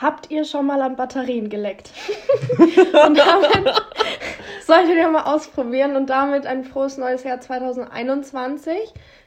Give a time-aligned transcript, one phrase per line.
[0.00, 1.92] Habt ihr schon mal an Batterien geleckt?
[2.58, 3.82] und damit
[4.66, 8.72] solltet ihr mal ausprobieren und damit ein frohes neues Jahr 2021.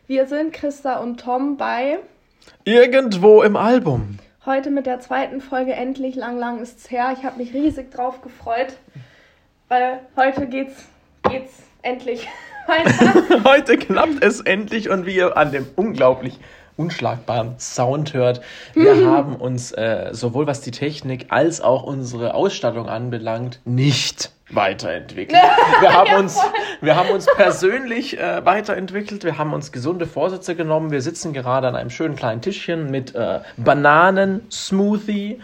[0.08, 2.00] Wir sind Christa und Tom bei
[2.64, 4.18] Irgendwo im Album.
[4.48, 7.14] Heute mit der zweiten Folge endlich lang lang ist's her.
[7.16, 8.74] Ich habe mich riesig drauf gefreut,
[9.68, 10.86] weil heute geht's
[11.30, 12.28] geht's endlich
[12.68, 13.44] weiter.
[13.44, 16.40] Heute klappt es endlich und wie ihr an dem unglaublich
[16.78, 18.42] unschlagbaren Sound hört.
[18.74, 25.42] Wir haben uns äh, sowohl was die Technik als auch unsere Ausstattung anbelangt nicht weiterentwickelt.
[25.82, 26.40] Wir haben uns,
[26.82, 29.24] wir haben uns persönlich äh, weiterentwickelt.
[29.24, 30.92] Wir haben uns gesunde Vorsätze genommen.
[30.92, 35.40] Wir sitzen gerade an einem schönen kleinen Tischchen mit äh, Bananen, Smoothie.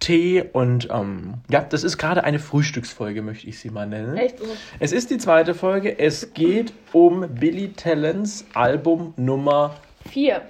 [0.00, 4.16] Tee und ähm, ja, das ist gerade eine Frühstücksfolge, möchte ich sie mal nennen.
[4.16, 4.46] Echt so.
[4.78, 5.98] Es ist die zweite Folge.
[5.98, 9.76] Es geht um Billy Talents Album Nummer
[10.08, 10.40] Vier.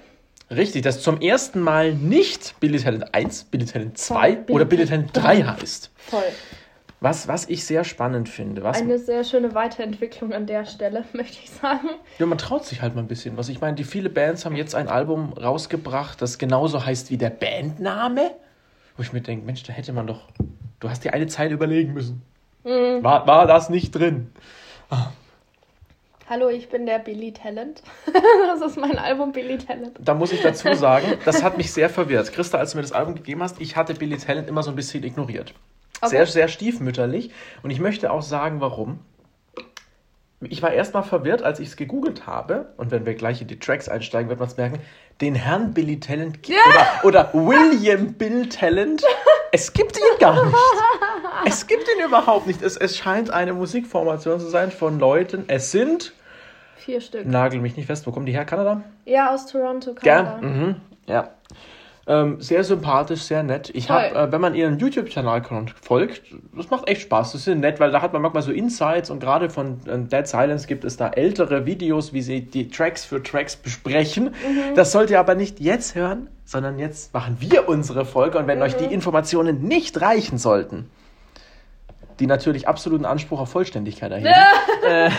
[0.51, 4.85] Richtig, das zum ersten Mal nicht Billy Talent 1, Billy Talent 2 Billy oder Billy
[4.85, 5.91] Talent 3 heißt.
[6.09, 6.23] Toll.
[6.99, 8.61] Was, was ich sehr spannend finde.
[8.61, 11.89] Was, Eine sehr schöne Weiterentwicklung an der Stelle, möchte ich sagen.
[12.19, 13.49] ja, man traut sich halt mal ein bisschen was.
[13.49, 17.29] Ich meine, die viele Bands haben jetzt ein Album rausgebracht, das genauso heißt wie der
[17.29, 18.31] Bandname.
[18.97, 20.27] Wo ich mir denke, Mensch, da hätte man doch.
[20.79, 22.21] Du hast dir eine Zeile überlegen müssen.
[22.65, 23.03] Mhm.
[23.03, 24.31] War, war das nicht drin?
[26.31, 27.83] Hallo, ich bin der Billy Talent.
[28.47, 29.97] das ist mein Album Billy Talent.
[29.99, 32.31] Da muss ich dazu sagen, das hat mich sehr verwirrt.
[32.31, 34.77] Christa, als du mir das Album gegeben hast, ich hatte Billy Talent immer so ein
[34.77, 35.53] bisschen ignoriert.
[35.99, 36.11] Okay.
[36.11, 37.31] Sehr, sehr stiefmütterlich.
[37.63, 38.99] Und ich möchte auch sagen, warum.
[40.39, 42.71] Ich war erstmal verwirrt, als ich es gegoogelt habe.
[42.77, 44.79] Und wenn wir gleich in die Tracks einsteigen, wird man es merken.
[45.19, 46.57] Den Herrn Billy Talent gibt
[47.03, 49.03] oder, oder William Bill Talent.
[49.51, 50.55] Es gibt ihn gar nicht.
[51.45, 52.61] Es gibt ihn überhaupt nicht.
[52.61, 55.43] Es, es scheint eine Musikformation zu sein von Leuten.
[55.47, 56.13] Es sind,
[56.85, 57.25] Vier Stück.
[57.25, 58.45] nagel mich nicht fest, wo kommen die her?
[58.45, 58.81] Kanada?
[59.05, 60.39] Ja, aus Toronto, Kanada.
[60.39, 60.67] Gern.
[60.67, 60.75] Mhm.
[61.07, 61.29] Ja.
[62.07, 63.69] Ähm, sehr sympathisch, sehr nett.
[63.75, 65.43] Ich habe, äh, wenn man ihren YouTube-Kanal
[65.79, 66.23] folgt,
[66.55, 67.33] das macht echt Spaß.
[67.33, 70.27] Das ist nett, weil da hat man manchmal so Insights und gerade von äh, Dead
[70.27, 74.33] Silence gibt es da ältere Videos, wie sie die Tracks für Tracks besprechen.
[74.75, 78.63] Das sollt ihr aber nicht jetzt hören, sondern jetzt machen wir unsere Folge und wenn
[78.63, 80.89] euch die Informationen nicht reichen sollten,
[82.19, 84.33] die natürlich absoluten Anspruch auf Vollständigkeit erheben,
[84.87, 85.11] äh,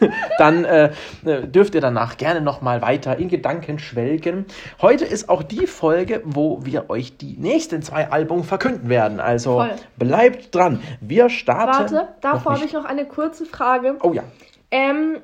[0.38, 0.90] dann äh,
[1.22, 4.46] dürft ihr danach gerne nochmal weiter in Gedanken schwelgen.
[4.80, 9.20] Heute ist auch die Folge, wo wir euch die nächsten zwei Alben verkünden werden.
[9.20, 9.70] Also Voll.
[9.96, 10.80] bleibt dran.
[11.00, 11.94] Wir starten.
[11.94, 13.96] Warte, davor habe ich noch eine kurze Frage.
[14.02, 14.22] Oh ja.
[14.70, 15.18] Ähm,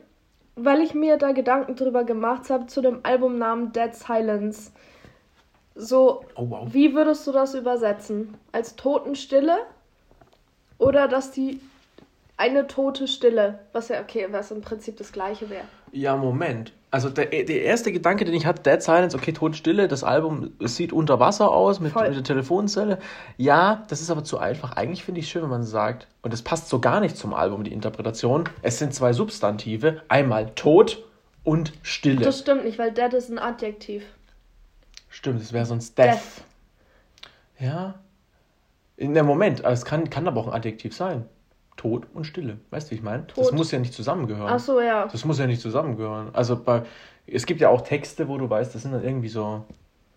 [0.57, 4.73] weil ich mir da Gedanken drüber gemacht habe zu dem Albumnamen Dead Silence.
[5.75, 6.69] So, Oh wow.
[6.73, 8.35] wie würdest du das übersetzen?
[8.53, 9.59] Als Totenstille?
[10.79, 11.61] Oder dass die
[12.37, 15.65] eine tote Stille, was ja okay, was im Prinzip das gleiche wäre.
[15.93, 16.73] Ja, Moment.
[16.91, 20.77] Also der, der erste Gedanke, den ich hatte, Dead Silence, okay, Totenstille, das Album es
[20.77, 22.99] sieht unter Wasser aus mit, mit der Telefonzelle.
[23.37, 24.73] Ja, das ist aber zu einfach.
[24.73, 27.35] Eigentlich finde ich es schön, wenn man sagt, und das passt so gar nicht zum
[27.35, 31.05] Album, die Interpretation, es sind zwei Substantive, einmal Tod
[31.43, 32.25] und Stille.
[32.25, 34.05] Das stimmt nicht, weil Dead ist ein Adjektiv.
[35.09, 36.19] Stimmt, es wäre sonst Death.
[37.59, 37.95] Ja.
[38.97, 41.27] In dem Moment, es kann, kann aber auch ein Adjektiv sein.
[41.77, 42.57] Tod und Stille.
[42.71, 43.25] Weißt du, wie ich meine?
[43.35, 43.55] Das Tod.
[43.55, 44.51] muss ja nicht zusammengehören.
[44.51, 45.07] Ach so, ja.
[45.11, 46.31] Das muss ja nicht zusammengehören.
[46.33, 46.83] Also bei,
[47.27, 49.65] es gibt ja auch Texte, wo du weißt, das sind dann irgendwie so,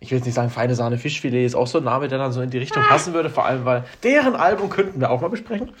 [0.00, 2.32] ich will jetzt nicht sagen, feine Sahne Fischfilet ist auch so ein Name, der dann
[2.32, 5.28] so in die Richtung passen würde, vor allem, weil deren Album könnten wir auch mal
[5.28, 5.72] besprechen.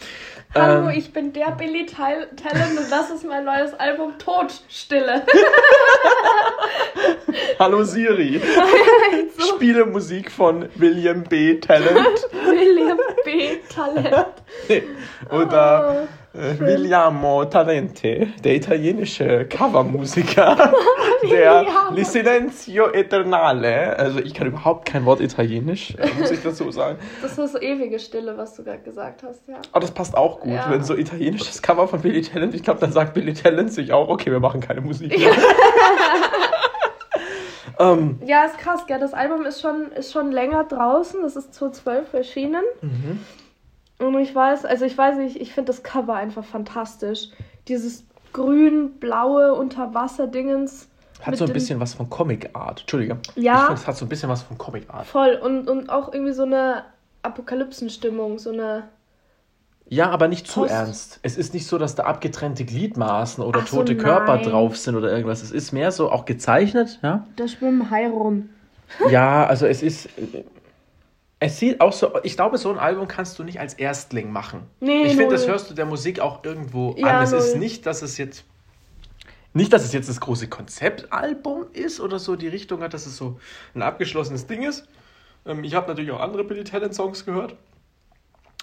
[0.54, 5.22] Hallo, Ähm, ich bin der Billy Tal Talent und das ist mein neues Album Todstille.
[7.58, 8.40] Hallo Siri,
[9.38, 11.54] so, spiele Musik von William B.
[11.60, 13.56] Talent William B.
[13.72, 14.26] Talent.
[15.30, 20.72] oder äh, Williamo Talente, der italienische Covermusiker,
[21.30, 21.66] der
[22.04, 26.98] Silenzio Eternale, also ich kann überhaupt kein Wort Italienisch, äh, muss ich dazu sagen.
[27.22, 29.56] Das ist so ewige Stille, was du gerade gesagt hast, ja.
[29.72, 30.66] Aber das passt auch gut, Ja.
[30.70, 34.08] wenn so italienisches Cover von Billy Talent, ich glaube, dann sagt Billy Talent sich auch,
[34.08, 35.32] okay, wir machen keine Musik mehr.
[37.78, 38.98] ähm, Ja, ist krass, gell?
[39.00, 41.22] Das Album ist schon, ist schon länger draußen.
[41.22, 42.62] Das ist 2012 erschienen.
[42.82, 43.20] Mhm.
[44.00, 47.28] Und ich weiß, also ich weiß nicht, ich finde das Cover einfach fantastisch.
[47.68, 50.88] Dieses grün-blaue Unterwasser-Dingens.
[51.22, 52.80] hat so ein bisschen was von Comic Art.
[52.80, 53.18] Entschuldige.
[53.36, 53.54] Ja.
[53.54, 55.06] Ich finde, es hat so ein bisschen was von Comic Art.
[55.06, 55.38] Voll.
[55.42, 56.84] Und, und auch irgendwie so eine
[57.22, 58.84] Apokalypsenstimmung, so eine.
[59.88, 61.18] Ja, aber nicht zu Post- ernst.
[61.22, 64.44] Es ist nicht so, dass da abgetrennte Gliedmaßen oder Ach so, tote Körper nein.
[64.44, 65.42] drauf sind oder irgendwas.
[65.42, 67.26] Es ist mehr so auch gezeichnet, ja.
[67.36, 68.48] Da schwimmen Hai rum.
[69.10, 70.08] Ja, also es ist.
[71.42, 72.12] Es sieht auch so.
[72.22, 74.66] Ich glaube, so ein Album kannst du nicht als Erstling machen.
[74.80, 77.24] Nee, ich finde, das hörst du der Musik auch irgendwo Ja, an.
[77.24, 77.58] Es ist null.
[77.60, 78.44] nicht, dass es jetzt.
[79.54, 83.16] Nicht, dass es jetzt das große Konzeptalbum ist oder so die Richtung hat, dass es
[83.16, 83.40] so
[83.74, 84.86] ein abgeschlossenes Ding ist,
[85.46, 87.56] Ähm, ich habe natürlich auch andere Billy Talent Songs gehört.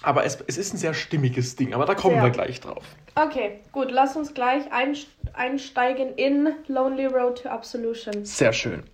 [0.02, 2.22] Aber es, es ist ein sehr stimmiges Ding, aber da kommen Sehr.
[2.22, 2.84] wir gleich drauf.
[3.16, 4.62] Okay, gut, lass uns gleich
[5.34, 8.24] einsteigen in Lonely Road to Absolution.
[8.24, 8.84] Sehr schön.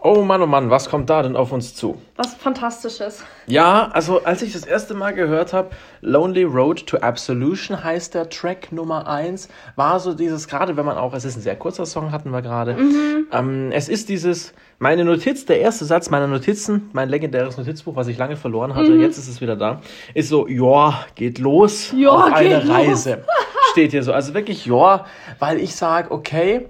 [0.00, 2.00] Oh Mann, oh Mann, was kommt da denn auf uns zu?
[2.16, 3.24] Was Fantastisches.
[3.46, 5.70] Ja, also als ich das erste Mal gehört habe,
[6.02, 10.96] Lonely Road to Absolution heißt der Track Nummer 1, war so dieses, gerade wenn man
[10.96, 13.26] auch, es ist ein sehr kurzer Song, hatten wir gerade, Mhm.
[13.32, 18.06] ähm, es ist dieses, meine Notiz, der erste Satz meiner Notizen, mein legendäres Notizbuch, was
[18.06, 19.80] ich lange verloren hatte, jetzt ist es wieder da,
[20.14, 21.98] ist so, ja, geht los Mhm.
[22.00, 22.76] Ja, auf eine geht los.
[22.76, 23.24] Reise.
[23.72, 25.04] Steht hier so, also wirklich ja,
[25.40, 26.66] weil ich sage, okay,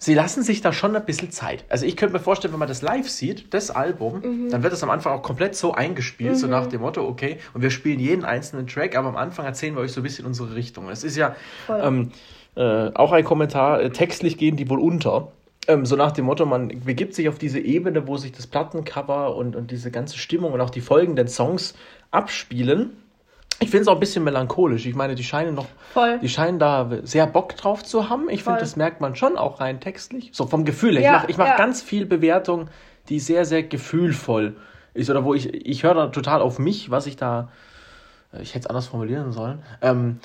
[0.00, 1.64] Sie lassen sich da schon ein bisschen Zeit.
[1.68, 4.50] Also ich könnte mir vorstellen, wenn man das live sieht, das Album, Mhm.
[4.50, 7.62] dann wird das am Anfang auch komplett so eingespielt, so nach dem Motto, okay, und
[7.62, 10.54] wir spielen jeden einzelnen Track, aber am Anfang erzählen wir euch so ein bisschen unsere
[10.54, 10.88] Richtung.
[10.88, 11.34] Es ist ja
[11.68, 12.12] ähm,
[12.54, 15.32] äh, auch ein Kommentar, äh, textlich gehen die wohl unter.
[15.66, 19.34] Ähm, so nach dem Motto, man begibt sich auf diese Ebene, wo sich das Plattencover
[19.34, 21.74] und, und diese ganze Stimmung und auch die folgenden Songs
[22.12, 22.92] abspielen.
[23.60, 24.86] Ich finde es auch ein bisschen melancholisch.
[24.86, 26.18] Ich meine, die scheinen noch Voll.
[26.20, 28.28] die scheinen da sehr Bock drauf zu haben.
[28.30, 30.30] Ich finde, das merkt man schon auch rein textlich.
[30.32, 31.00] So vom Gefühl her.
[31.02, 31.56] Ja, ich mache ich mach ja.
[31.56, 32.68] ganz viel Bewertung,
[33.08, 34.56] die sehr, sehr gefühlvoll
[34.94, 35.10] ist.
[35.10, 37.48] Oder wo ich, ich höre da total auf mich, was ich da,
[38.32, 40.20] äh, ich hätte es anders formulieren sollen, ähm,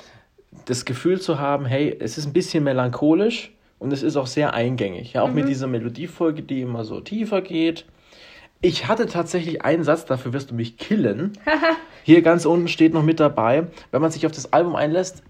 [0.66, 4.54] das Gefühl zu haben, hey, es ist ein bisschen melancholisch und es ist auch sehr
[4.54, 5.14] eingängig.
[5.14, 5.34] Ja, auch Mhm.
[5.34, 7.84] mit dieser Melodiefolge, die immer so tiefer geht.
[8.64, 11.34] Ich hatte tatsächlich einen Satz, dafür wirst du mich killen.
[12.02, 15.22] Hier ganz unten steht noch mit dabei, wenn man sich auf das Album einlässt,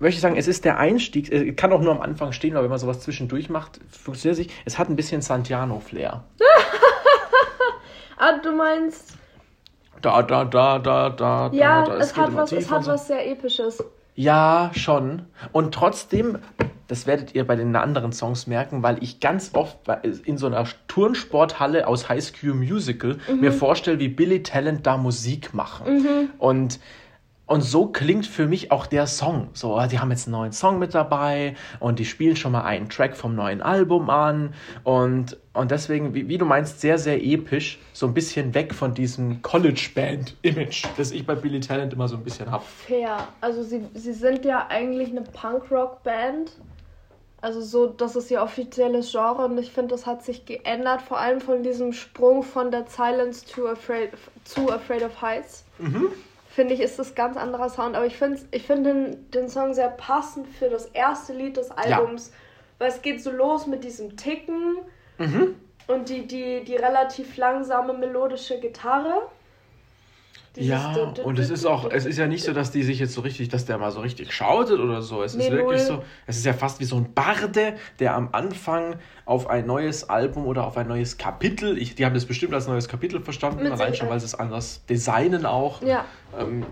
[0.00, 2.64] möchte ich sagen, es ist der Einstieg, es kann auch nur am Anfang stehen, aber
[2.64, 4.50] wenn man sowas zwischendurch macht, funktioniert es nicht.
[4.66, 6.24] Es hat ein bisschen Santiano-Flair.
[8.18, 9.12] Ah, du meinst,
[10.00, 11.98] Da, da, da, da, da, ja, da, da.
[11.98, 12.92] es geht hat was, es hat so.
[12.92, 13.84] was sehr Episches.
[14.14, 15.26] Ja, schon.
[15.52, 16.38] Und trotzdem,
[16.88, 19.78] das werdet ihr bei den anderen Songs merken, weil ich ganz oft
[20.24, 25.54] in so einer Turnsporthalle aus High School Musical mir vorstelle, wie Billy Talent da Musik
[25.54, 26.30] machen.
[26.38, 26.78] Und
[27.48, 29.50] und so klingt für mich auch der Song.
[29.52, 32.88] So, die haben jetzt einen neuen Song mit dabei und die spielen schon mal einen
[32.88, 34.52] Track vom neuen Album an.
[34.82, 37.78] Und, und deswegen, wie, wie du meinst, sehr, sehr episch.
[37.92, 42.24] So ein bisschen weg von diesem College-Band-Image, das ich bei Billy Talent immer so ein
[42.24, 42.64] bisschen habe.
[42.64, 43.28] Fair.
[43.40, 46.50] Also sie, sie sind ja eigentlich eine Punkrock-Band.
[47.46, 51.18] Also so, das ist ihr offizielles Genre und ich finde, das hat sich geändert, vor
[51.18, 54.10] allem von diesem Sprung von der Silence to Afraid,
[54.42, 55.64] zu Afraid of Heights.
[56.48, 57.94] Finde ich, ist das ganz anderer Sound.
[57.94, 61.70] Aber ich finde ich find den, den Song sehr passend für das erste Lied des
[61.70, 62.32] Albums.
[62.78, 64.78] Weil es geht so los mit diesem Ticken
[65.86, 69.22] und die, die, die relativ langsame melodische Gitarre.
[70.56, 70.94] Dieses Ja,
[71.24, 73.48] und es ist auch, es ist ja nicht so, dass die sich jetzt so richtig,
[73.48, 75.22] dass der mal so richtig schautet oder so.
[75.22, 78.30] Es Nee, ist wirklich so, es ist ja fast wie so ein Barde, der am
[78.32, 82.54] Anfang auf ein neues Album oder auf ein neues Kapitel, ich, die haben das bestimmt
[82.54, 86.04] als neues Kapitel verstanden, Mit allein schon, weil sie es anders designen auch, Ja.
[86.38, 86.64] ähm,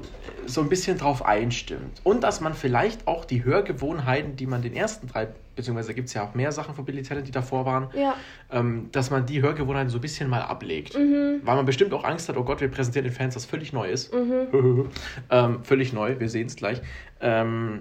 [0.46, 2.00] so ein bisschen drauf einstimmt.
[2.04, 6.14] Und dass man vielleicht auch die Hörgewohnheiten, die man den ersten drei, beziehungsweise gibt es
[6.14, 8.14] ja auch mehr Sachen von Billy Talent, die davor waren, Ja.
[8.52, 10.96] ähm, dass man die Hörgewohnheiten so ein bisschen mal ablegt.
[10.96, 11.40] Mhm.
[11.42, 14.12] Weil man bestimmt auch Angst hat, oh Gott, wir präsentieren den Fans was völlig Neues.
[15.30, 16.80] ähm, völlig neu, wir sehen es gleich.
[17.20, 17.80] Ähm,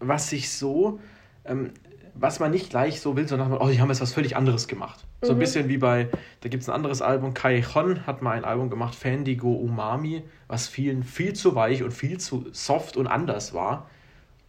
[0.00, 0.98] was sich so,
[1.44, 1.70] ähm,
[2.20, 5.04] was man nicht gleich so will, sondern oh, die haben jetzt was völlig anderes gemacht.
[5.22, 6.08] So ein bisschen wie bei,
[6.40, 10.22] da gibt es ein anderes Album, Kai Hon hat mal ein Album gemacht, Fandigo Umami,
[10.46, 13.88] was vielen viel zu weich und viel zu soft und anders war.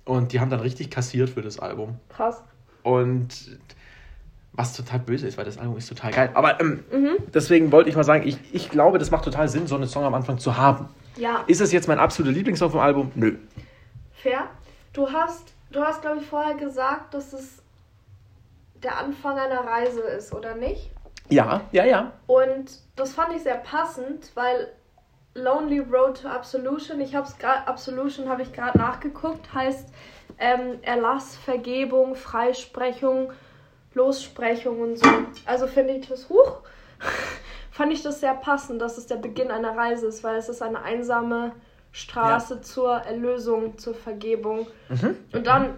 [0.06, 2.00] Und die haben dann richtig kassiert für das Album.
[2.10, 2.44] Krass.
[2.84, 3.60] Und
[4.54, 6.32] was total böse ist, weil das Album ist total geil.
[6.34, 6.84] Aber ähm,
[7.34, 10.04] deswegen wollte ich mal sagen, ich, ich glaube, das macht total Sinn, so einen Song
[10.04, 10.90] am Anfang zu haben.
[11.18, 13.12] Ja, Ist es jetzt mein absoluter Lieblingssong vom Album?
[13.16, 13.36] Nö.
[14.12, 14.50] fair.
[14.94, 17.62] Du hast, du hast, glaube ich, vorher gesagt, dass es
[18.76, 20.92] der Anfang einer Reise ist, oder nicht?
[21.30, 22.14] Ja, ja, ja.
[22.28, 24.72] Und das fand ich sehr passend, weil
[25.36, 29.90] Lonely Road to Absolution, ich habe es gerade, Absolution habe ich gerade nachgeguckt, heißt
[30.40, 33.32] ähm, Erlass, Vergebung, Freisprechung,
[33.94, 35.10] Lossprechung und so.
[35.46, 36.62] Also finde ich das hoch.
[37.72, 40.62] fand ich das sehr passend, dass es der Beginn einer Reise ist, weil es ist
[40.62, 41.54] eine einsame
[41.92, 44.68] Straße zur Erlösung, zur Vergebung.
[45.34, 45.76] Und dann,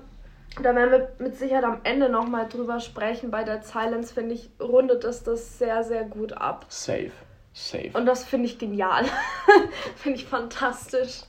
[0.61, 3.31] da werden wir mit Sicherheit am Ende nochmal drüber sprechen.
[3.31, 6.65] Bei der Silence, finde ich, rundet es das sehr, sehr gut ab.
[6.69, 7.11] Safe.
[7.53, 7.89] Safe.
[7.93, 9.05] Und das finde ich genial.
[9.95, 11.21] finde ich fantastisch.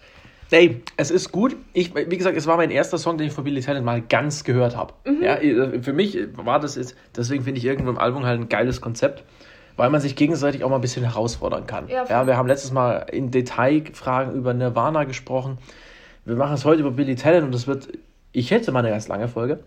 [0.53, 1.57] Ey, es ist gut.
[1.73, 4.45] Ich, wie gesagt, es war mein erster Song, den ich von Billy Talent mal ganz
[4.45, 4.93] gehört habe.
[5.23, 5.39] Ja,
[5.81, 9.25] für mich war das jetzt, deswegen finde ich irgendwo im Album halt ein geiles Konzept,
[9.77, 11.89] weil man sich gegenseitig auch mal ein bisschen herausfordern kann.
[11.89, 15.59] Ja, Ja, wir haben letztes Mal in Detailfragen über Nirvana gesprochen.
[16.25, 17.89] Wir machen es heute über Billy Talent und das wird,
[18.33, 19.61] ich hätte mal eine ganz lange Folge.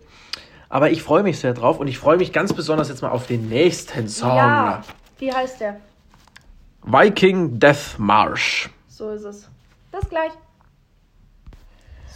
[0.68, 3.26] Aber ich freue mich sehr drauf und ich freue mich ganz besonders jetzt mal auf
[3.26, 4.36] den nächsten Song.
[4.36, 4.82] Ja,
[5.18, 5.76] wie heißt der?
[6.82, 8.68] Viking Death March.
[8.88, 9.48] So ist es.
[9.92, 10.32] Bis gleich.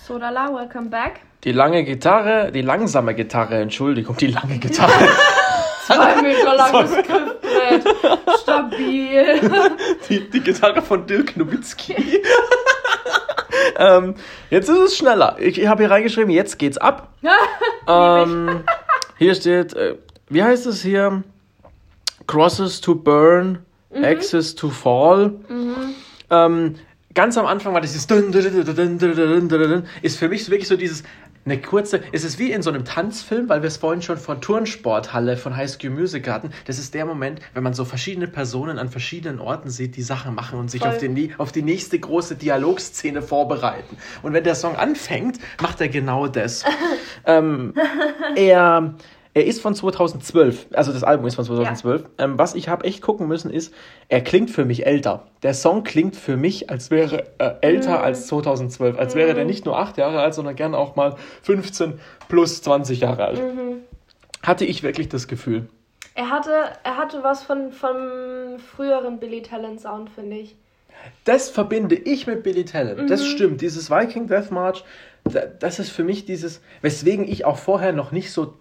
[0.07, 1.21] Sodala, welcome back.
[1.45, 4.91] Die lange Gitarre, die langsame Gitarre, Entschuldigung, die lange Gitarre.
[5.87, 7.40] Zwei Meter langes Griffbrett.
[8.43, 9.41] Stabil.
[10.09, 11.95] die, die Gitarre von Dirk Nowitzki.
[13.77, 14.15] ähm,
[14.51, 15.37] jetzt ist es schneller.
[15.39, 17.09] Ich, habe hier reingeschrieben, jetzt geht's ab.
[17.89, 18.65] ähm,
[19.19, 19.97] hier steht, äh,
[20.29, 21.23] wie heißt es hier?
[22.27, 24.05] Crosses to burn, Mhm.
[24.05, 25.33] axes to fall.
[26.31, 26.77] Ähm,
[27.15, 28.07] ganz am Anfang war dieses
[30.03, 31.03] ist für mich wirklich so dieses
[31.47, 34.43] eine kurze, es ist wie in so einem Tanzfilm, weil wir es vorhin schon von
[34.43, 36.51] Turnsporthalle von High School Music hatten.
[36.67, 40.35] Das ist der Moment, wenn man so verschiedene Personen an verschiedenen Orten sieht, die Sachen
[40.35, 43.97] machen und sich auf, den, auf die nächste große Dialogszene vorbereiten.
[44.23, 46.65] Und wenn der Song anfängt, macht er genau das.
[47.25, 47.73] ähm,
[48.37, 48.95] er
[49.33, 52.05] er ist von 2012, also das Album ist von 2012.
[52.19, 53.73] Ähm, was ich habe echt gucken müssen ist,
[54.09, 55.27] er klingt für mich älter.
[55.43, 58.99] Der Song klingt für mich, als wäre er älter als 2012.
[58.99, 63.01] Als wäre der nicht nur acht Jahre alt, sondern gern auch mal 15 plus 20
[63.01, 63.43] Jahre alt.
[64.43, 65.69] Hatte ich wirklich das Gefühl.
[66.15, 66.51] Er hatte,
[66.83, 70.57] er hatte was von, vom früheren Billy Talent Sound, finde ich.
[71.25, 73.09] Das verbinde ich mit Billy Talent.
[73.09, 73.61] Das stimmt.
[73.61, 74.85] Dieses Viking Death March,
[75.25, 78.55] da- das ist für mich dieses, weswegen ich auch vorher noch nicht so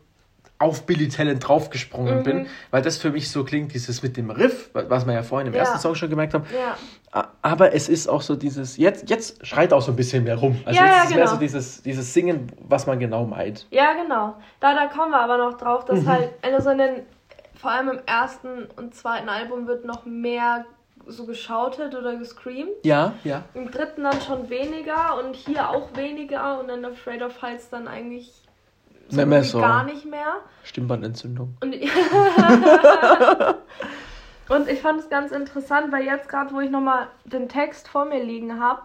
[0.61, 4.69] auf Billy Talent draufgesprungen bin, weil das für mich so klingt, dieses mit dem Riff,
[4.73, 5.61] was wir ja vorhin im Ja.
[5.61, 6.43] ersten Song schon gemerkt haben.
[6.53, 7.27] Ja.
[7.41, 10.59] Aber es ist auch so dieses, jetzt, jetzt schreit auch so ein bisschen mehr rum.
[10.65, 11.31] Also Ja, jetzt ja, ist mehr genau.
[11.31, 13.67] so dieses, dieses Singen, was man genau meint.
[13.71, 14.35] Ja, genau.
[14.59, 15.95] Da, da kommen wir aber noch drauf, Mhm.
[15.95, 16.95] dass halt, also in den,
[17.55, 20.65] vor allem im ersten und zweiten Album wird noch mehr
[21.07, 22.69] so geschautet oder gescreamt.
[22.83, 23.43] Ja, ja.
[23.53, 27.87] Im dritten dann schon weniger und hier auch weniger und in Afraid of Heights dann
[27.87, 28.43] eigentlich
[29.09, 29.59] so, wie so.
[29.59, 30.37] gar nicht mehr.
[30.63, 31.57] Stimmbandentzündung.
[31.61, 31.75] Und,
[34.49, 38.05] und ich fand es ganz interessant, weil jetzt gerade, wo ich nochmal den Text vor
[38.05, 38.83] mir liegen habe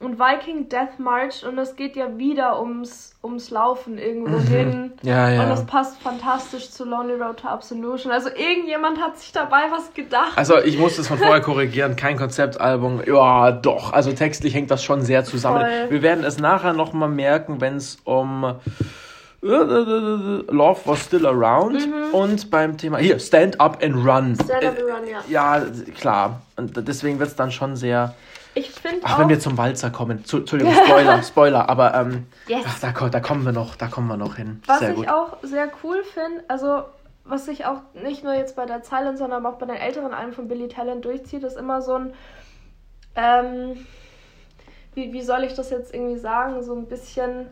[0.00, 4.92] und Viking Death March und es geht ja wieder ums, ums Laufen irgendwo hin.
[5.02, 5.48] Ja, Und ja.
[5.48, 8.12] das passt fantastisch zu Lonely Road to Absolution.
[8.12, 10.36] Also irgendjemand hat sich dabei was gedacht.
[10.36, 13.02] Also ich muss das von vorher korrigieren, kein Konzeptalbum.
[13.06, 13.92] Ja, doch.
[13.92, 15.60] Also textlich hängt das schon sehr zusammen.
[15.60, 15.90] Voll.
[15.90, 18.56] Wir werden es nachher nochmal merken, wenn es um
[19.44, 24.30] Love Was Still Around und beim Thema hier Stand Up and Run.
[24.30, 24.34] Mhm.
[24.36, 25.20] Stand Up and Run, ja.
[25.28, 25.66] Ja,
[25.98, 26.40] klar.
[26.56, 28.14] Und deswegen wird es dann schon sehr.
[28.54, 29.18] Ich finde Ach, auch.
[29.18, 30.24] wenn wir zum Walzer kommen.
[30.24, 31.68] Zu, Entschuldigung, Spoiler, Spoiler.
[31.68, 32.64] Aber ähm, Yes.
[32.66, 34.62] ach, da, da kommen wir noch, da kommen wir noch hin.
[34.66, 35.08] Was sehr ich gut.
[35.08, 36.84] auch sehr cool finde, also
[37.24, 40.32] was sich auch nicht nur jetzt bei der Silent, sondern auch bei den älteren Alben
[40.32, 42.12] von Billy Talent durchzieht, ist immer so ein,
[43.16, 43.86] ähm,
[44.94, 47.46] wie, wie soll ich das jetzt irgendwie sagen, so ein bisschen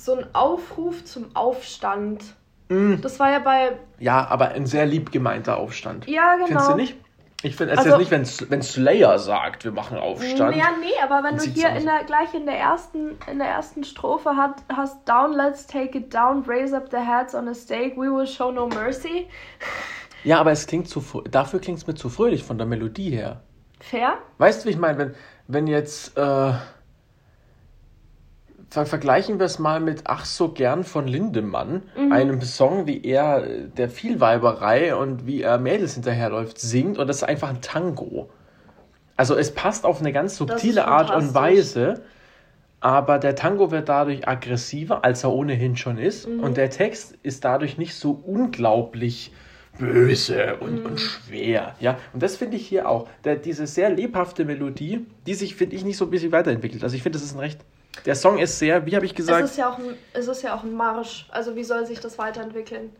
[0.00, 2.22] so ein Aufruf zum Aufstand.
[2.68, 6.06] Mm, Das war ja bei, ja, aber ein sehr lieb gemeinter Aufstand.
[6.08, 6.46] ja genau.
[6.46, 6.96] Findest du nicht?
[7.42, 10.56] Ich finde, es Also- ist nicht, wenn, wenn Slayer sagt, wir machen Aufstand.
[10.56, 13.82] Ja, nee, aber wenn du hier in der, gleich in der ersten, in der ersten
[13.82, 17.96] Strophe hat, hast Down, let's take it down, raise up the heads on a stake,
[17.96, 19.26] we will show no mercy.
[20.22, 23.40] Ja, aber es klingt zu dafür klingt es mir zu fröhlich von der Melodie her.
[23.80, 24.18] Fair?
[24.36, 25.14] Weißt du, wie ich meine, wenn,
[25.48, 26.52] wenn jetzt äh,
[28.70, 33.42] ver vergleichen wir es mal mit Ach so gern von Lindemann, einem Song, wie er
[33.66, 38.30] der Vielweiberei und wie er Mädels hinterherläuft singt und das ist einfach ein Tango.
[39.16, 41.34] Also es passt auf eine ganz subtile Art und.
[41.34, 42.02] Weise,
[42.80, 47.44] aber der Tango wird dadurch aggressiver, als er ohnehin schon ist und der Text ist
[47.44, 49.32] dadurch nicht so unglaublich
[49.78, 51.74] böse und, und schwer.
[51.80, 51.98] Ja?
[52.12, 53.08] Und das finde ich hier auch.
[53.24, 56.82] Der, diese sehr lebhafte Melodie, die sich, finde ich, nicht so ein bisschen weiterentwickelt.
[56.82, 57.60] Also ich finde, das ist ein recht.
[58.06, 60.42] Der Song ist sehr, wie habe ich Es gesagt, ist, ja auch ein, es ist
[60.42, 61.28] ja auch ein Marsch.
[61.30, 62.90] Also wie soll sich das weiterentwickeln?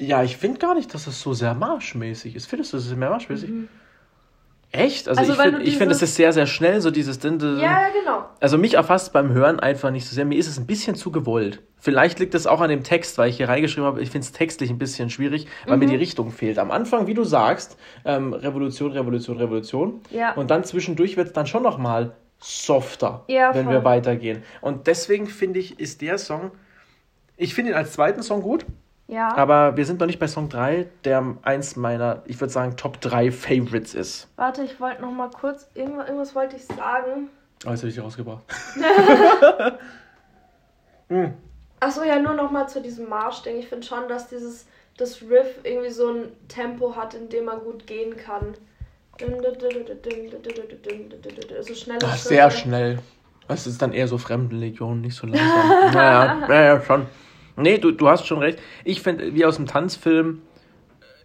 [0.00, 2.46] ja, ich finde gar nicht, dass es so sehr marschmäßig ist.
[2.46, 3.50] Findest du, es ist mehr marschmäßig?
[4.70, 5.08] Echt?
[5.08, 7.18] Also, Also ich finde, find, es ist sehr, sehr schnell, so dieses.
[7.22, 8.26] Ja, genau.
[8.38, 10.26] Also mich erfasst beim Hören einfach nicht so sehr.
[10.26, 11.62] Mir ist es ein bisschen zu gewollt.
[11.78, 14.32] Vielleicht liegt es auch an dem Text, weil ich hier reingeschrieben habe, ich finde es
[14.32, 15.90] textlich ein bisschen schwierig, weil mir Mhm.
[15.92, 16.58] die Richtung fehlt.
[16.58, 20.00] Am Anfang, wie du sagst, ähm, Revolution, Revolution, Revolution.
[20.10, 20.34] Ja.
[20.34, 24.42] Und dann zwischendurch wird es dann schon nochmal softer, Ja, wenn wir weitergehen.
[24.60, 26.52] Und deswegen finde ich, ist der Song,
[27.36, 28.64] ich finde ihn als zweiten Song gut,
[29.08, 29.34] Ja.
[29.36, 33.00] aber wir sind noch nicht bei Song 3, der eins meiner, ich würde sagen, Top
[33.00, 34.28] 3 Favorites ist.
[34.36, 37.28] Warte, ich wollte noch mal kurz, irgendwas, irgendwas wollte ich sagen.
[37.66, 38.44] Oh, jetzt habe ich sie rausgebracht.
[41.80, 43.56] Achso, ja, nur noch mal zu diesem Marsch-Ding.
[43.56, 44.66] Ich finde schon, dass dieses
[44.96, 48.54] das Riff irgendwie so ein Tempo hat, in dem man gut gehen kann.
[51.62, 51.98] So schnell.
[52.04, 52.98] Ach, sehr schnell.
[53.48, 55.68] Das ist dann eher so Fremdenlegion, nicht so langsam.
[55.94, 57.06] naja, naja, schon.
[57.56, 58.58] Nee, du, du hast schon recht.
[58.84, 60.42] Ich finde, wie aus dem Tanzfilm,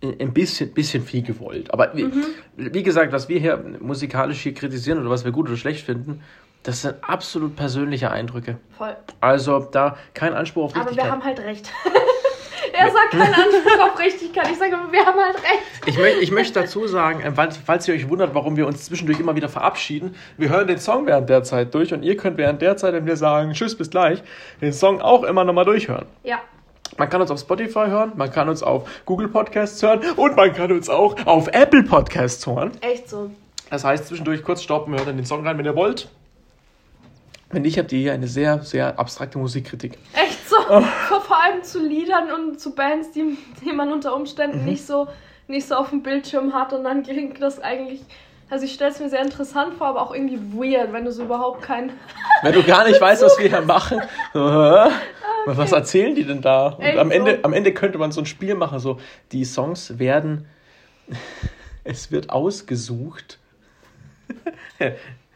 [0.01, 1.71] äh, ein bisschen, bisschen viel gewollt.
[1.71, 2.23] Aber wie, Mhm.
[2.55, 6.21] wie gesagt, was wir hier musikalisch hier kritisieren oder was wir gut oder schlecht finden,
[6.63, 8.57] das sind absolut persönliche Eindrücke.
[8.77, 8.95] Voll.
[9.19, 11.05] Also da kein Anspruch auf Aber Richtigkeit.
[11.05, 11.69] wir haben halt recht.
[12.73, 14.49] er sagt keinen Anspruch auf Richtigkeit.
[14.51, 15.61] Ich sage, wir haben halt recht.
[15.85, 18.85] Ich, möcht, ich möchte dazu sagen, äh, falls, falls ihr euch wundert, warum wir uns
[18.85, 22.37] zwischendurch immer wieder verabschieden, wir hören den Song während der Zeit durch und ihr könnt
[22.37, 24.23] während der Zeit, wenn wir sagen Tschüss, bis gleich,
[24.61, 26.05] den Song auch immer nochmal durchhören.
[26.23, 26.39] Ja.
[26.97, 30.53] Man kann uns auf Spotify hören, man kann uns auf Google Podcasts hören und man
[30.53, 32.71] kann uns auch auf Apple Podcasts hören.
[32.81, 33.31] Echt so.
[33.69, 36.09] Das heißt, zwischendurch kurz stoppen, hört in den Song rein, wenn ihr wollt.
[37.49, 39.97] Wenn nicht, habt ihr hier eine sehr, sehr abstrakte Musikkritik.
[40.13, 40.42] Echt.
[40.77, 40.81] Oh.
[41.19, 44.65] Vor, allem zu Liedern und zu Bands, die, die man unter Umständen Mhm.
[44.65, 45.07] nicht, so,
[45.47, 46.73] nicht so auf dem Bildschirm hat.
[46.73, 48.01] Und dann klingt das eigentlich.
[48.49, 51.23] Also ich stelle es mir sehr interessant vor, aber auch irgendwie weird, wenn du so
[51.23, 51.91] überhaupt kein.
[52.43, 54.01] Wenn du gar nicht weißt, was wir hier machen,
[54.33, 54.91] hä?
[55.45, 56.67] was erzählen die denn da?
[56.69, 57.13] Und am so?
[57.13, 58.99] Ende, am Ende könnte man so ein Spiel machen, so
[59.31, 60.45] die Songs werden,
[61.83, 63.39] es wird ausgesucht.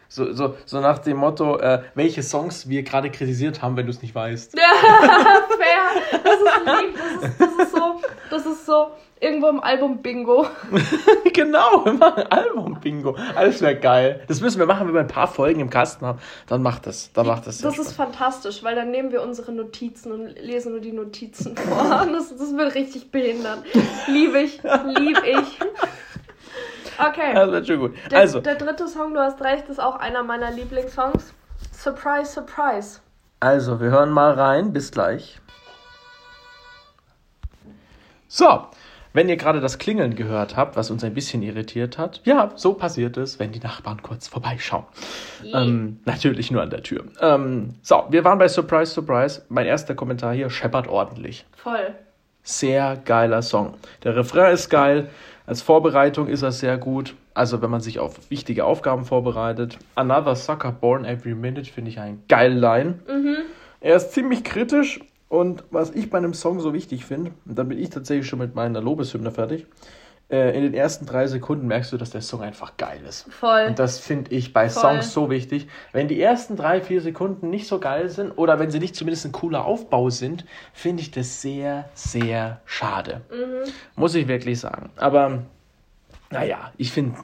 [0.09, 3.91] So, so, so nach dem Motto, äh, welche Songs wir gerade kritisiert haben, wenn du
[3.91, 4.53] es nicht weißt.
[4.57, 6.21] Fair.
[6.23, 6.97] Das ist lieb.
[7.21, 8.01] Das ist, das ist so.
[8.29, 8.87] Das ist so.
[9.19, 10.45] Irgendwo im Album Bingo.
[11.33, 13.15] genau, wir machen Album-Bingo.
[13.35, 14.21] Alles wäre geil.
[14.27, 16.19] Das müssen wir machen, wenn wir ein paar Folgen im Kasten haben.
[16.45, 17.11] Dann macht das.
[17.13, 17.57] Dann macht das.
[17.57, 17.93] Das ist Spaß.
[17.93, 22.05] fantastisch, weil dann nehmen wir unsere Notizen und lesen nur die Notizen vor.
[22.11, 23.63] Das, das wird richtig behindern.
[24.07, 25.59] Liebe ich, lieb ich.
[26.99, 27.33] Okay.
[27.33, 27.95] Das wird schon gut.
[28.11, 31.33] Der, Also, der dritte Song, du hast recht, ist auch einer meiner Lieblingssongs.
[31.71, 32.99] Surprise, surprise.
[33.39, 34.73] also, wir hören mal rein.
[34.73, 35.39] Bis gleich.
[38.27, 38.65] So,
[39.13, 42.73] wenn ihr gerade das Klingeln gehört habt, was uns ein bisschen irritiert hat, ja, so
[42.73, 44.83] passiert es, wenn die Nachbarn kurz vorbeischauen.
[45.53, 47.05] Ähm, natürlich nur an der Tür.
[47.21, 49.43] Ähm, so, wir waren bei Surprise, Surprise.
[49.49, 51.45] Mein erster Kommentar hier scheppert ordentlich.
[51.55, 51.95] Voll.
[52.43, 53.73] Sehr geiler Song.
[54.03, 55.09] Der Refrain ist geil.
[55.47, 57.15] Als Vorbereitung ist er sehr gut.
[57.33, 59.79] Also, wenn man sich auf wichtige Aufgaben vorbereitet.
[59.95, 62.99] Another Sucker Born Every Minute finde ich ein geile Line.
[63.79, 64.99] Er ist ziemlich kritisch.
[65.29, 68.39] Und was ich bei einem Song so wichtig finde, und dann bin ich tatsächlich schon
[68.39, 69.65] mit meiner Lobeshymne fertig.
[70.29, 73.31] Äh, in den ersten drei Sekunden merkst du, dass der Song einfach geil ist.
[73.31, 73.67] Voll.
[73.67, 74.81] Und das finde ich bei Voll.
[74.81, 75.69] Songs so wichtig.
[75.93, 79.25] Wenn die ersten drei, vier Sekunden nicht so geil sind oder wenn sie nicht zumindest
[79.25, 83.21] ein cooler Aufbau sind, finde ich das sehr, sehr schade.
[83.95, 84.89] Muss ich wirklich sagen.
[84.97, 85.43] Aber
[86.29, 87.17] naja, ich finde,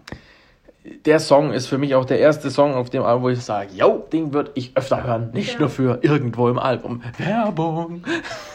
[1.05, 3.69] der Song ist für mich auch der erste Song auf dem Album, wo ich sage,
[3.73, 5.31] yo, den würde ich öfter hören.
[5.33, 5.59] Nicht Ja.
[5.59, 7.03] nur für irgendwo im Album.
[7.17, 8.03] Werbung.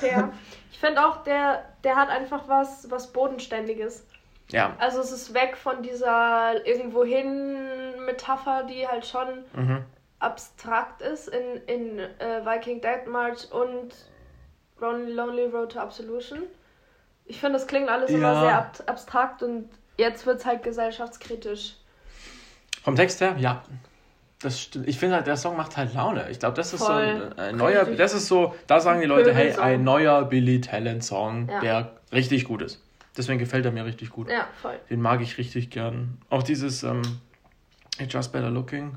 [0.00, 0.30] Ja.
[0.72, 4.06] Ich finde auch, der, der hat einfach was, was Bodenständiges.
[4.50, 4.74] Ja.
[4.78, 9.84] Also es ist weg von dieser irgendwohin Metapher, die halt schon Mhm.
[10.20, 13.94] abstrakt ist in, in äh, Viking Dead March und
[14.80, 16.44] Ron- Lonely Road to Absolution.
[17.26, 18.40] Ich finde, das klingt alles immer Ja.
[18.40, 21.76] sehr ab abstrakt und jetzt wird es halt gesellschaftskritisch.
[22.82, 23.62] Vom Text her, ja.
[24.40, 24.88] Das stimmt.
[24.88, 26.30] Ich finde halt, der Song macht halt Laune.
[26.30, 27.32] Ich glaube, das ist so Voll.
[27.36, 31.02] ein, ein neuer, das ist so, da sagen die Leute, hey, ein neuer Billy Talent
[31.04, 31.60] Song, Ja.
[31.60, 32.80] der richtig gut ist.
[33.16, 34.30] Deswegen gefällt er mir richtig gut.
[34.30, 34.78] Ja, voll.
[34.90, 36.18] Den mag ich richtig gern.
[36.30, 37.02] Auch dieses ähm,
[38.08, 38.94] Just Better Looking,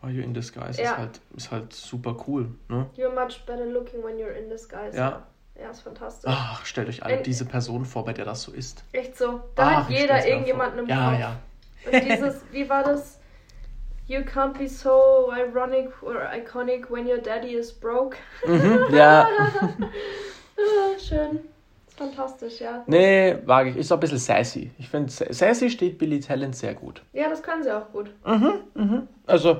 [0.00, 0.92] Are You in Disguise, Ja.
[0.92, 2.48] ist, halt, ist halt super cool.
[2.68, 2.86] Ne?
[2.96, 4.96] You're much better looking when you're in disguise.
[4.96, 5.26] Ja.
[5.60, 6.28] Ja, ist fantastisch.
[6.34, 8.82] Ach, stellt euch alle In- diese Person vor, bei der das so ist.
[8.92, 9.40] Echt so.
[9.54, 10.88] Da Ach, hat jeder irgendjemanden im.
[10.88, 11.20] Ja, Kopf.
[11.20, 11.36] ja.
[11.92, 13.20] Und dieses, wie war das?
[14.06, 18.16] You can't be so ironic or iconic when your daddy is broke.
[18.46, 19.26] Mhm, ja.
[20.56, 21.40] Ah, schön.
[21.96, 22.82] Fantastisch, ja.
[22.86, 23.76] Nee, wage ich.
[23.76, 24.70] Ist auch ein bisschen sassy.
[24.78, 27.02] Ich finde, sassy steht Billy Talent sehr gut.
[27.12, 28.10] Ja, das können sie auch gut.
[29.26, 29.58] Also,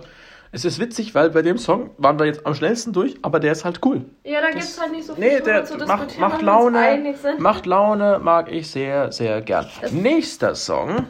[0.52, 3.52] es ist witzig, weil bei dem Song waren wir jetzt am schnellsten durch, aber der
[3.52, 4.04] ist halt cool.
[4.24, 7.14] Ja, da gibt es halt nicht so viel Nee, der zu macht, diskutieren, macht Laune.
[7.38, 9.68] Macht Laune, mag ich sehr, sehr gern.
[9.80, 11.06] Das- Nächster Song.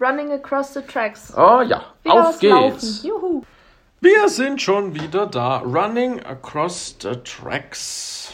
[0.00, 1.32] Running across the tracks.
[1.36, 2.70] Oh ja, Wieder auf laufen.
[2.72, 3.02] geht's.
[3.04, 3.42] Juhu.
[4.00, 5.58] Wir sind schon wieder da.
[5.58, 8.32] Running across the tracks.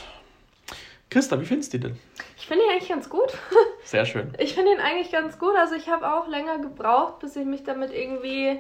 [1.11, 1.97] Christa, wie findest du den?
[2.30, 3.33] Ich finde ihn eigentlich ganz gut.
[3.85, 4.33] Sehr schön.
[4.39, 5.55] Ich finde ihn eigentlich ganz gut.
[5.57, 8.59] Also ich habe auch länger gebraucht, bis ich mich damit irgendwie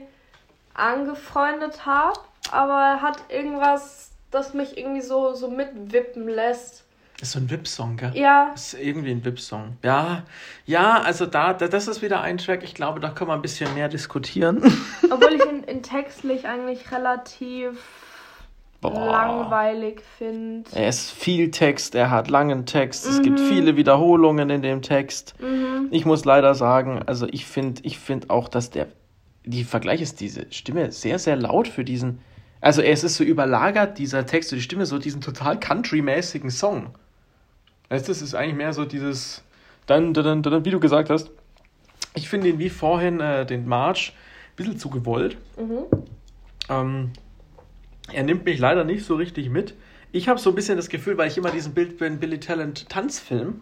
[0.74, 2.20] angefreundet habe.
[2.53, 6.85] Aber er hat irgendwas, das mich irgendwie so, so mitwippen lässt.
[7.20, 8.12] Ist so ein Wip-Song, gell?
[8.16, 9.76] Ja, Ist irgendwie ein Wip-Song.
[9.83, 10.22] Ja,
[10.66, 12.62] ja, also da, da, das ist wieder ein Track.
[12.62, 14.62] Ich glaube, da können wir ein bisschen mehr diskutieren.
[15.11, 17.79] obwohl ich ihn, ihn textlich eigentlich relativ
[18.80, 18.92] Boah.
[18.94, 20.70] langweilig finde.
[20.72, 25.34] Er ist viel Text, er hat langen Text, es gibt viele Wiederholungen in dem Text.
[25.90, 28.86] Ich muss leider sagen, also ich finde ich find auch, dass der,
[29.44, 32.20] die Vergleich ist diese Stimme sehr, sehr laut für diesen
[32.62, 36.94] Also es ist so überlagert, dieser Text und die Stimme, so diesen total country-mäßigen Song.
[37.90, 39.42] Weißt du, das ist eigentlich mehr so dieses,
[39.86, 41.30] dann, dann, dann, wie du gesagt hast.
[42.14, 44.14] Ich finde ihn wie vorhin, äh, den March,
[44.52, 45.36] ein bisschen zu gewollt.
[45.58, 45.84] Mhm.
[46.68, 47.10] Ähm,
[48.12, 49.75] er nimmt mich leider nicht so richtig mit.
[50.12, 52.88] Ich habe so ein bisschen das Gefühl, weil ich immer diesen Bild bin, Billy Talent
[52.88, 53.61] Tanzfilm.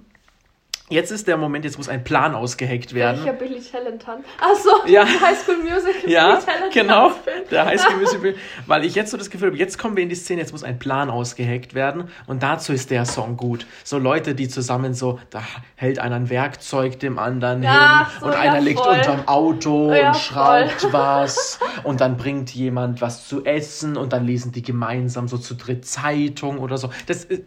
[0.91, 3.19] Jetzt ist der Moment, jetzt muss ein Plan ausgeheckt werden.
[3.25, 4.25] Welcher Billy Talent Tanz?
[4.41, 5.05] Achso, Ja.
[5.05, 6.41] High School Musical Ja,
[6.73, 7.13] genau.
[7.51, 8.35] Der Highschool Musical.
[8.67, 10.65] Weil ich jetzt so das Gefühl habe, jetzt kommen wir in die Szene, jetzt muss
[10.65, 12.05] ein Plan ausgeheckt werden.
[12.27, 13.67] Und dazu ist der Song gut.
[13.85, 15.43] So Leute, die zusammen so, da
[15.77, 18.17] hält einer ein Werkzeug dem anderen Ja, hin.
[18.21, 18.97] so, und ja, einer liegt voll.
[18.97, 20.93] unterm Auto Ja, und schraubt voll.
[20.95, 21.59] was.
[21.85, 23.99] Und dann bringt jemand was zu essen.
[23.99, 26.89] Und dann lesen die gemeinsam so zu dritt Zeitung oder so.
[27.07, 27.43] Das ist,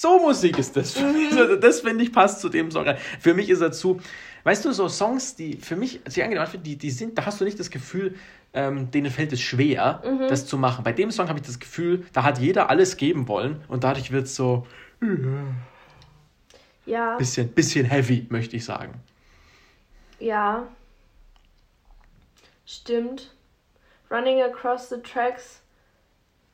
[0.00, 0.96] so Musik ist das.
[1.00, 1.60] Mhm.
[1.60, 2.86] Das finde ich passt zu dem Song.
[3.20, 4.00] Für mich ist er zu,
[4.44, 7.40] weißt du, so Songs, die für mich sehr angenehm sind, die, die sind, da hast
[7.40, 8.14] du nicht das Gefühl,
[8.54, 10.28] ähm, denen fällt es schwer, Mhm.
[10.28, 10.84] das zu machen.
[10.84, 14.10] Bei dem Song habe ich das Gefühl, da hat jeder alles geben wollen und dadurch
[14.12, 14.66] wird es so
[16.86, 18.94] Ja, bisschen, bisschen heavy, möchte ich sagen.
[20.20, 20.66] ja.
[22.66, 23.34] Stimmt.
[24.10, 25.60] Running across the tracks.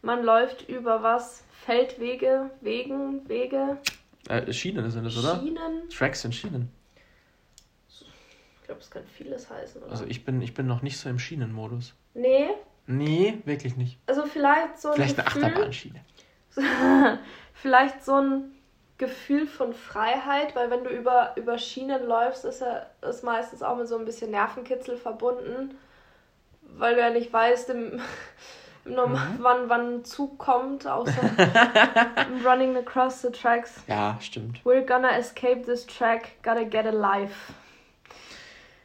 [0.02, 1.43] Man läuft über was?
[1.64, 3.78] Feldwege, Wegen, Wege,
[4.28, 5.40] Äh, Schienen sind es, oder?
[5.40, 5.88] Schienen.
[5.90, 6.70] Tracks sind Schienen.
[7.88, 9.90] Ich glaube, es kann vieles heißen, oder?
[9.90, 11.94] Also ich bin, ich bin noch nicht so im Schienenmodus.
[12.14, 12.48] nee,
[12.86, 13.98] Nee, wirklich nicht.
[14.06, 16.04] also vielleicht so ein Vielleicht eine Achterbahnschiene.
[17.54, 18.52] vielleicht so ein
[18.98, 23.76] Gefühl von Freiheit, weil wenn du über, über Schienen läufst, ist er ist meistens auch
[23.78, 25.76] mit so ein bisschen Nervenkitzel verbunden,
[26.60, 28.00] weil du ja nicht weißt, im,
[28.86, 29.18] im Norm Mhm.
[29.40, 31.12] wann, wann ein Zug kommt, außer
[32.44, 33.74] Running Across the Tracks.
[33.86, 34.60] Ja, stimmt.
[34.64, 37.30] We're gonna escape this track, gotta get alive.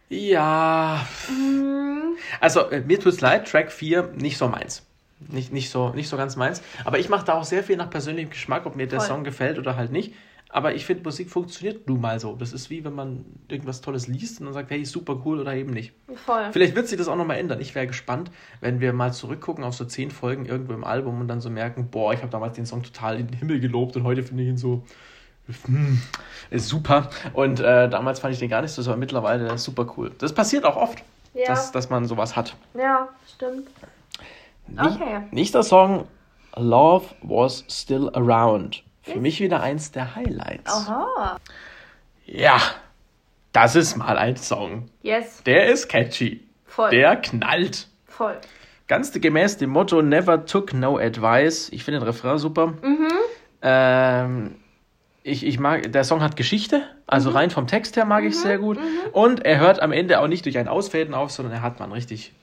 [0.09, 2.17] Ja, Mhm.
[2.41, 4.83] Also, äh, mir tut's leid, Track 4 nicht so meins.
[5.27, 6.61] Nicht, nicht, so, nicht so ganz meins.
[6.85, 9.07] Aber ich mache da auch sehr viel nach persönlichem Geschmack, ob mir der Voll.
[9.07, 10.13] Song gefällt oder halt nicht.
[10.51, 12.35] Aber ich finde, Musik funktioniert nun mal so.
[12.35, 15.53] Das ist wie wenn man irgendwas Tolles liest und dann sagt, hey, super cool oder
[15.53, 15.93] eben nicht.
[16.25, 16.49] Voll.
[16.51, 17.61] Vielleicht wird sich das auch nochmal ändern.
[17.61, 21.27] Ich wäre gespannt, wenn wir mal zurückgucken auf so zehn Folgen irgendwo im Album und
[21.27, 24.03] dann so merken, boah, ich habe damals den Song total in den Himmel gelobt und
[24.03, 24.83] heute finde ich ihn so
[25.65, 26.01] hm,
[26.49, 27.09] ist super.
[27.33, 30.11] Und äh, damals fand ich den gar nicht so, aber mittlerweile super cool.
[30.17, 32.55] Das passiert auch oft, Ja, dass, dass man sowas hat.
[32.75, 33.67] ja, stimmt.
[34.67, 35.21] Nicht, Okay.
[35.31, 36.07] Nächster Song,
[36.55, 38.83] Love Was Still Around.
[39.13, 40.71] Für mich wieder eins der Highlights.
[40.71, 41.37] Aha.
[42.25, 42.59] Ja,
[43.51, 44.89] das ist mal ein Song.
[45.01, 46.41] Yes, Der ist catchy.
[46.65, 46.91] voll.
[46.91, 47.87] Der knallt.
[48.05, 48.37] Voll.
[48.87, 51.69] Ganz gemäß dem Motto Never Took No Advice.
[51.71, 52.67] Ich finde den Refrain super.
[52.67, 53.07] Mhm.
[53.61, 54.55] Ähm,
[55.23, 58.57] ich, ich mag, der Song hat Geschichte, also rein vom Text her mag ich sehr
[58.57, 58.79] gut.
[59.11, 61.85] Und er hört am Ende auch nicht durch ein Ausfaden auf, sondern er hat mal
[61.85, 62.33] einen richtig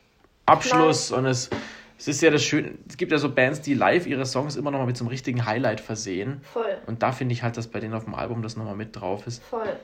[0.44, 1.50] Abschluss und es,
[1.98, 2.72] es ist ja das Schöne.
[2.88, 5.10] Es gibt ja so Bands, die live ihre Songs immer noch mal mit so einem
[5.10, 6.40] richtigen Highlight versehen.
[6.52, 6.76] Voll.
[6.86, 9.26] Und da finde ich halt, dass bei denen auf dem Album das nochmal mit drauf
[9.26, 9.42] ist.
[9.42, 9.76] Voll.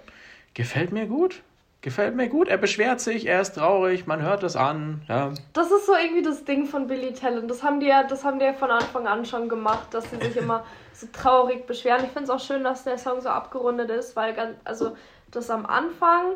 [0.55, 1.43] Gefällt mir gut.
[1.81, 2.47] Gefällt mir gut.
[2.47, 5.03] Er beschwert sich, er ist traurig, man hört das an.
[5.09, 5.33] Ja.
[5.53, 7.51] Das ist so irgendwie das Ding von Billy Talent.
[7.51, 10.17] Das haben die ja, das haben die ja von Anfang an schon gemacht, dass sie
[10.17, 12.05] sich immer so traurig beschweren.
[12.05, 14.97] Ich finde es auch schön, dass der Song so abgerundet ist, weil ganz, also
[15.33, 16.35] das am Anfang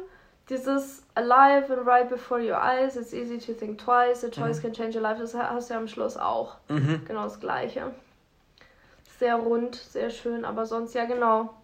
[0.48, 4.72] dieses Alive and right before your eyes, it's easy to think twice, a choice can
[4.72, 6.56] change your life, das hast du ja am Schluss auch.
[6.68, 7.02] Mhm.
[7.06, 7.92] Genau das gleiche.
[9.18, 11.54] Sehr rund, sehr schön, aber sonst ja genau.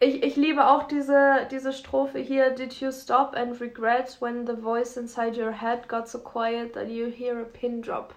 [0.00, 2.50] Ich, ich liebe auch diese, diese Strophe hier.
[2.50, 6.88] Did you stop and regret when the voice inside your head got so quiet that
[6.88, 8.14] you hear a pin drop?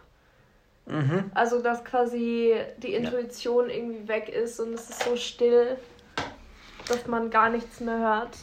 [0.86, 1.32] Mhm.
[1.34, 5.78] Also, dass quasi die Intuition irgendwie weg ist und es ist so still,
[6.88, 8.38] dass man gar nichts mehr hört.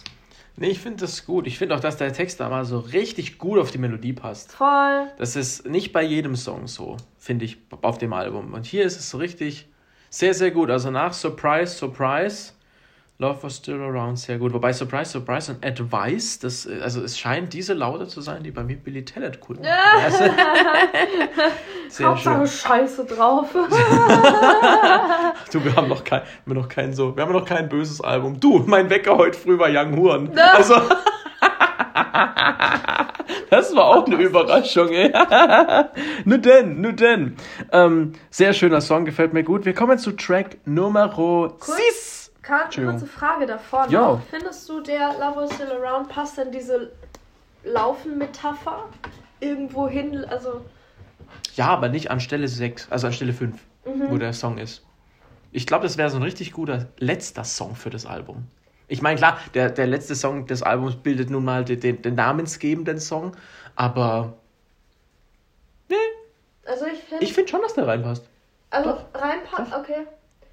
[0.60, 1.46] Nee, ich finde das gut.
[1.46, 4.52] Ich finde auch, dass der Text da mal so richtig gut auf die Melodie passt.
[4.52, 5.08] Voll.
[5.16, 8.52] Das ist nicht bei jedem Song so, finde ich, auf dem Album.
[8.52, 9.68] Und hier ist es so richtig
[10.10, 10.68] sehr, sehr gut.
[10.68, 12.52] Also nach Surprise, Surprise,
[13.20, 14.54] Love was still around, sehr gut.
[14.54, 18.62] Wobei Surprise, Surprise und Advice, das, also es scheint diese Laute zu sein, die bei
[18.62, 19.68] mir Billy Talent cool machen.
[20.02, 20.24] Also,
[21.90, 22.58] sehr Hauptsache schön.
[22.70, 23.50] Scheiße drauf.
[25.52, 28.00] Du, wir haben noch kein, wir haben noch kein so, wir haben noch kein böses
[28.00, 28.38] Album.
[28.38, 30.38] Du, mein Wecker heute früh war Young Horn.
[30.38, 30.76] Also,
[33.50, 35.12] das war auch eine Überraschung, ey.
[36.24, 37.36] nur denn, nur denn.
[37.72, 39.64] Ähm, sehr schöner Song, gefällt mir gut.
[39.64, 41.12] Wir kommen zu Track Nummer
[41.60, 42.19] 6.
[42.42, 43.88] Karl, kurze Frage davor.
[43.90, 44.20] Ja.
[44.30, 46.92] Findest du, der Love is Still Around passt denn diese
[47.64, 48.88] Laufen-Metapher
[49.40, 50.24] irgendwo hin?
[50.24, 50.64] Also,
[51.54, 54.84] Ja, aber nicht an Stelle 6, also an Stelle 5, wo der Song ist.
[55.52, 58.46] Ich glaube, das wäre so ein richtig guter letzter Song für das Album.
[58.88, 62.14] Ich meine, klar, der, der letzte Song des Albums bildet nun mal den, den, den
[62.14, 63.36] namensgebenden Song,
[63.76, 64.34] aber
[66.66, 67.24] Also ich finde.
[67.24, 68.24] Ich finde schon, dass der reinpasst.
[68.70, 70.06] Also Doch, reinpassen, okay.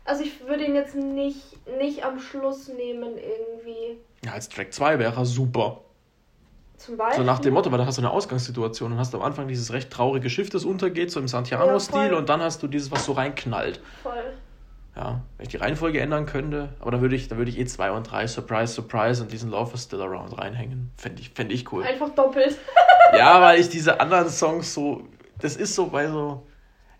[0.07, 3.99] Also ich würde ihn jetzt nicht, nicht am Schluss nehmen irgendwie.
[4.25, 5.81] Ja, als Track 2 wäre er super.
[6.77, 7.17] Zum Beispiel.
[7.17, 9.73] So nach dem Motto, weil da hast du eine Ausgangssituation und hast am Anfang dieses
[9.73, 12.13] recht traurige Schiff, das untergeht, so im Ja, Santiano-Stil, voll.
[12.13, 13.81] und dann hast du dieses, was so reinknallt.
[14.01, 14.13] Voll.
[14.95, 17.65] Ja, wenn ich die Reihenfolge ändern könnte, aber dann würde ich, dann würde ich eh
[17.65, 20.91] 2 und 3, Surprise, Surprise und diesen Love is Still Around reinhängen.
[20.97, 21.83] Fände ich, fänd ich cool.
[21.83, 22.57] Einfach doppelt.
[23.13, 25.03] Ja, weil ich diese anderen Songs so,
[25.39, 26.46] das ist so bei so,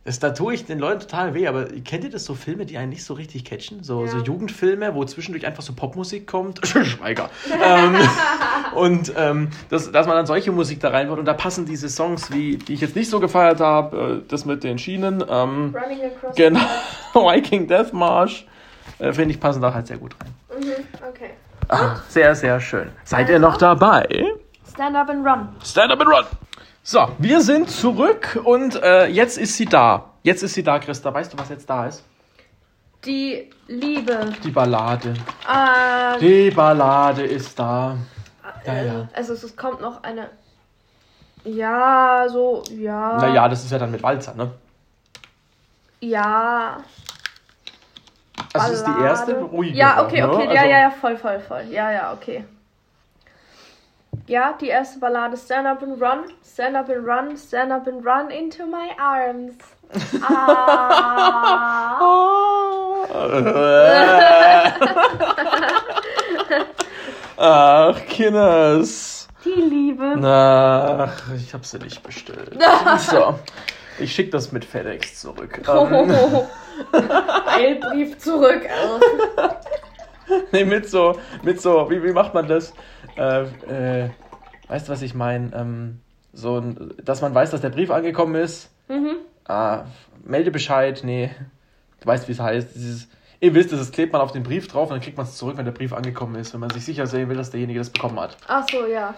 [0.08, 2.78] das, da tue ich den Leuten total weh, aber kennt ihr das so Filme, die
[2.78, 3.84] einen nicht so richtig catchen?
[3.84, 4.12] So, Ja.
[4.12, 6.62] so Jugendfilme, wo zwischendurch einfach so Popmusik kommt?
[6.66, 7.30] Schweiger.
[7.62, 7.98] ähm,
[8.76, 12.32] und ähm, das, dass man dann solche Musik da reinbaut und da passen diese Songs,
[12.32, 16.00] wie, die ich jetzt nicht so gefeiert habe, äh, das mit den Schienen, ähm, Running
[16.06, 16.62] across genau,
[17.14, 18.48] Viking Death March,
[19.00, 20.34] äh, finde ich, passen da halt sehr gut rein.
[20.58, 20.72] Mhm,
[21.10, 21.32] okay.
[21.68, 22.92] Ah, sehr, sehr schön.
[23.04, 24.08] Seid ihr noch dabei?
[24.74, 25.50] Stand up and run.
[25.66, 26.24] Stand up and run.
[26.90, 30.06] So, wir sind zurück und äh, jetzt ist sie da.
[30.24, 31.14] Jetzt ist sie da, Christa.
[31.14, 32.02] Weißt du, was jetzt da ist?
[33.04, 34.32] Die Liebe.
[34.42, 35.14] Die Ballade.
[35.46, 37.98] Äh, Die Ballade ist da.
[38.66, 39.08] Ja, ja.
[39.14, 40.30] Also es, es kommt noch eine.
[41.44, 43.18] Ja, so, ja.
[43.18, 44.52] Naja, das ist ja dann mit Walzer, ne?
[46.00, 46.78] Ja.
[48.54, 49.78] Also das ist die erste ruhige.
[49.78, 50.32] Ja, okay, ne?
[50.32, 50.44] okay.
[50.46, 51.64] Ja, Also- ja, ja, voll, voll, voll.
[51.70, 52.46] Ja, ja, okay.
[54.28, 58.06] Ja, die erste Ballade Stand Up and Run, Stand Up and Run, Stand Up and
[58.06, 59.56] Run into my arms.
[60.22, 61.98] Ah.
[67.38, 69.30] Ach, Kinders.
[69.46, 70.18] Die Liebe.
[70.22, 72.60] Ach, ich hab sie nicht bestellt.
[73.10, 73.40] So.
[74.00, 75.62] Ich schick das mit FedEx zurück.
[76.94, 77.10] Ähm,
[77.48, 78.62] Eilbrief zurück.
[78.70, 79.04] Also.
[80.52, 82.72] nee, mit so, mit so, wie, wie macht man das?
[83.18, 84.10] Äh, äh,
[84.68, 85.52] weißt du, was ich meine?
[85.54, 86.00] Ähm,
[86.34, 86.62] so,
[87.04, 88.70] dass man weiß, dass der Brief angekommen ist.
[88.88, 89.18] Mhm.
[89.48, 89.86] Ah,
[90.24, 91.32] Meldebescheid, nee.
[92.00, 92.76] Du weißt, wie es heißt.
[92.76, 93.08] Dieses,
[93.40, 95.36] ihr wisst es, das klebt man auf den Brief drauf und dann kriegt man es
[95.36, 97.90] zurück, wenn der Brief angekommen ist, wenn man sich sicher sehen will, dass derjenige das
[97.90, 98.38] bekommen hat.
[98.48, 99.16] Ach so, ja.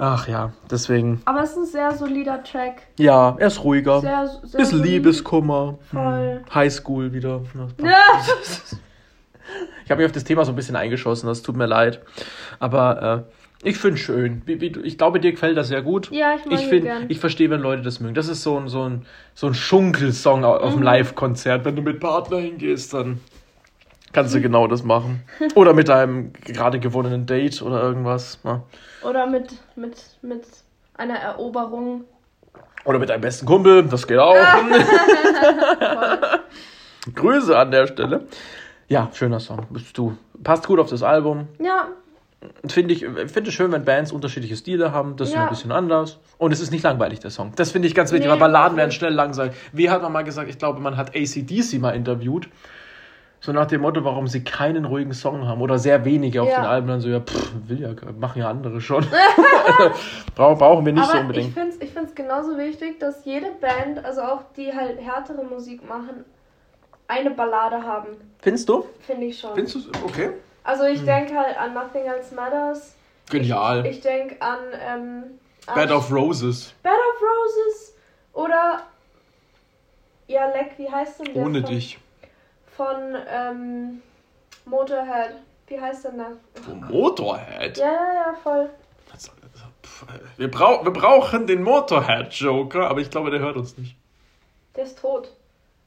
[0.00, 1.20] Ach ja, deswegen.
[1.24, 2.82] Aber es ist ein sehr solider Track.
[2.98, 4.00] Ja, er ist ruhiger.
[4.00, 4.84] Sehr, sehr Bisschen solid.
[4.84, 5.78] Liebeskummer.
[5.90, 6.42] Voll.
[6.44, 6.54] Hm.
[6.54, 7.42] Highschool wieder.
[7.82, 7.98] Ja.
[9.84, 12.00] Ich habe mich auf das Thema so ein bisschen eingeschossen, das tut mir leid.
[12.58, 13.24] Aber
[13.64, 14.42] äh, ich finde schön.
[14.44, 16.10] Wie, du- ich glaube, dir gefällt das sehr gut.
[16.10, 17.04] Ja, ich mag ich ihn find, gern.
[17.08, 18.12] Ich verstehe, wenn Leute das mögen.
[18.14, 20.62] Das ist so ein, so ein, so ein Schunkelsong au- Mhm.
[20.64, 21.64] auf dem Live-Konzert.
[21.64, 23.20] Wenn du mit Partner hingehst, dann
[24.12, 25.22] kannst du genau das machen.
[25.54, 28.38] Oder mit deinem gerade gewonnenen Date oder irgendwas.
[28.44, 28.62] ne?
[29.02, 30.42] Oder mit, mit, mit
[30.98, 32.04] einer Eroberung.
[32.84, 34.34] Oder mit deinem besten Kumpel, das geht auch.
[35.78, 36.40] Voll.
[37.14, 38.26] Grüße an der Stelle.
[38.88, 39.66] Ja, schöner Song.
[39.70, 40.16] Bist du.
[40.42, 41.48] Passt gut auf das Album.
[41.58, 41.88] Ja,
[42.68, 45.16] Finde ich finde es schön, wenn Bands unterschiedliche Stile haben.
[45.16, 45.42] Das ist Ja.
[45.42, 46.18] ein bisschen anders.
[46.38, 47.52] Und es ist nicht langweilig, der Song.
[47.56, 49.54] Das finde ich ganz wichtig, Nee, weil Balladen werden schnell langweilig.
[49.72, 52.48] Wie hat man mal gesagt, ich glaube, man hat ACDC mal interviewt.
[53.40, 56.60] So nach dem Motto, warum sie keinen ruhigen Song haben oder sehr wenige auf Ja.
[56.60, 56.86] den Alben.
[56.86, 59.04] Dann so, ja, pff, will ja, machen ja andere schon.
[60.36, 61.54] Brauch, brauchen wir nicht aber so ich unbedingt.
[61.54, 65.88] finde es ich find's genauso wichtig, dass jede Band, also auch die halt härtere Musik
[65.88, 66.24] machen,
[67.08, 68.08] eine Ballade haben.
[68.40, 68.86] Findest du?
[69.00, 69.54] Finde ich schon.
[69.54, 70.30] Findest du Okay.
[70.62, 70.94] Also Hm.
[70.94, 72.94] ich denke halt an Nothing Else Matters.
[73.30, 73.84] Genial.
[73.86, 75.24] Ich denke an, ähm,
[75.66, 76.72] an Bed of Roses.
[76.82, 77.94] Bed of Roses
[78.34, 78.82] oder
[80.28, 81.42] ja, Leck, wie heißt denn der?
[81.42, 81.98] Ohne von, dich.
[82.76, 84.02] Von ähm,
[84.66, 85.32] Motorhead.
[85.66, 86.32] Wie heißt denn der?
[86.90, 87.78] Motorhead?
[87.78, 88.70] Ja, ja, ja, voll.
[90.36, 93.96] Wir, brau wir brauchen den Motorhead-Joker, aber ich glaube, der hört uns nicht.
[94.76, 95.32] Der ist tot.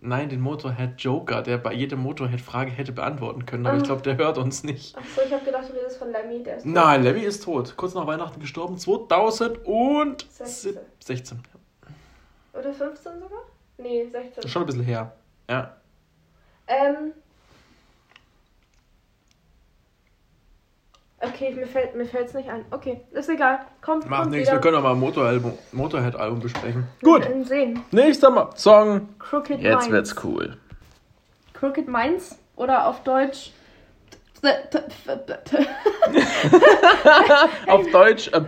[0.03, 3.85] Nein, den Motorhead-Joker, der bei jeder Motorhead-Frage hätte beantworten können, aber ich Ah.
[3.85, 4.97] glaube, der hört uns nicht.
[4.97, 6.73] Achso, ich habe gedacht, du redest von Lemmy, der ist tot.
[6.73, 7.77] Nein, Lemmy ist tot.
[7.77, 10.17] Kurz nach Weihnachten gestorben, 2016.
[10.29, 10.79] 16.
[10.99, 11.43] 16.
[12.53, 13.39] Oder 15 sogar?
[13.77, 14.43] Nee, Das 16.
[14.43, 15.15] ist schon ein bisschen her.
[15.49, 15.75] Ja.
[16.67, 17.13] Ähm.
[21.23, 22.65] Okay, mir fällt mir fällt's nicht ein.
[22.71, 23.59] Okay, ist egal.
[23.81, 24.57] Kommt, Macht kommt nichts, wieder.
[24.57, 26.87] wir können mal ein Motorhead- Motorhead-Album besprechen.
[27.03, 27.83] Gut, In Sehen.
[27.91, 29.07] nächster Ma Song.
[29.19, 29.91] Crooked Jetzt Minds.
[29.91, 30.57] wird's cool.
[31.53, 33.51] Crooked Minds oder auf Deutsch.
[37.67, 38.27] Auf Deutsch.
[38.29, 38.41] Äh,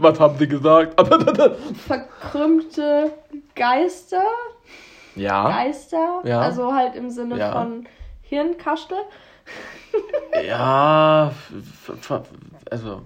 [0.00, 1.00] was haben die gesagt?
[1.86, 3.12] Verkrümmte
[3.54, 4.22] Geister.
[5.14, 5.48] ja.
[5.48, 6.22] Geister.
[6.24, 6.40] Ja.
[6.40, 7.52] Also halt im Sinne Ja.
[7.52, 7.86] von
[8.22, 8.98] Hirnkastel.
[10.46, 11.32] Ja,
[12.70, 13.02] also,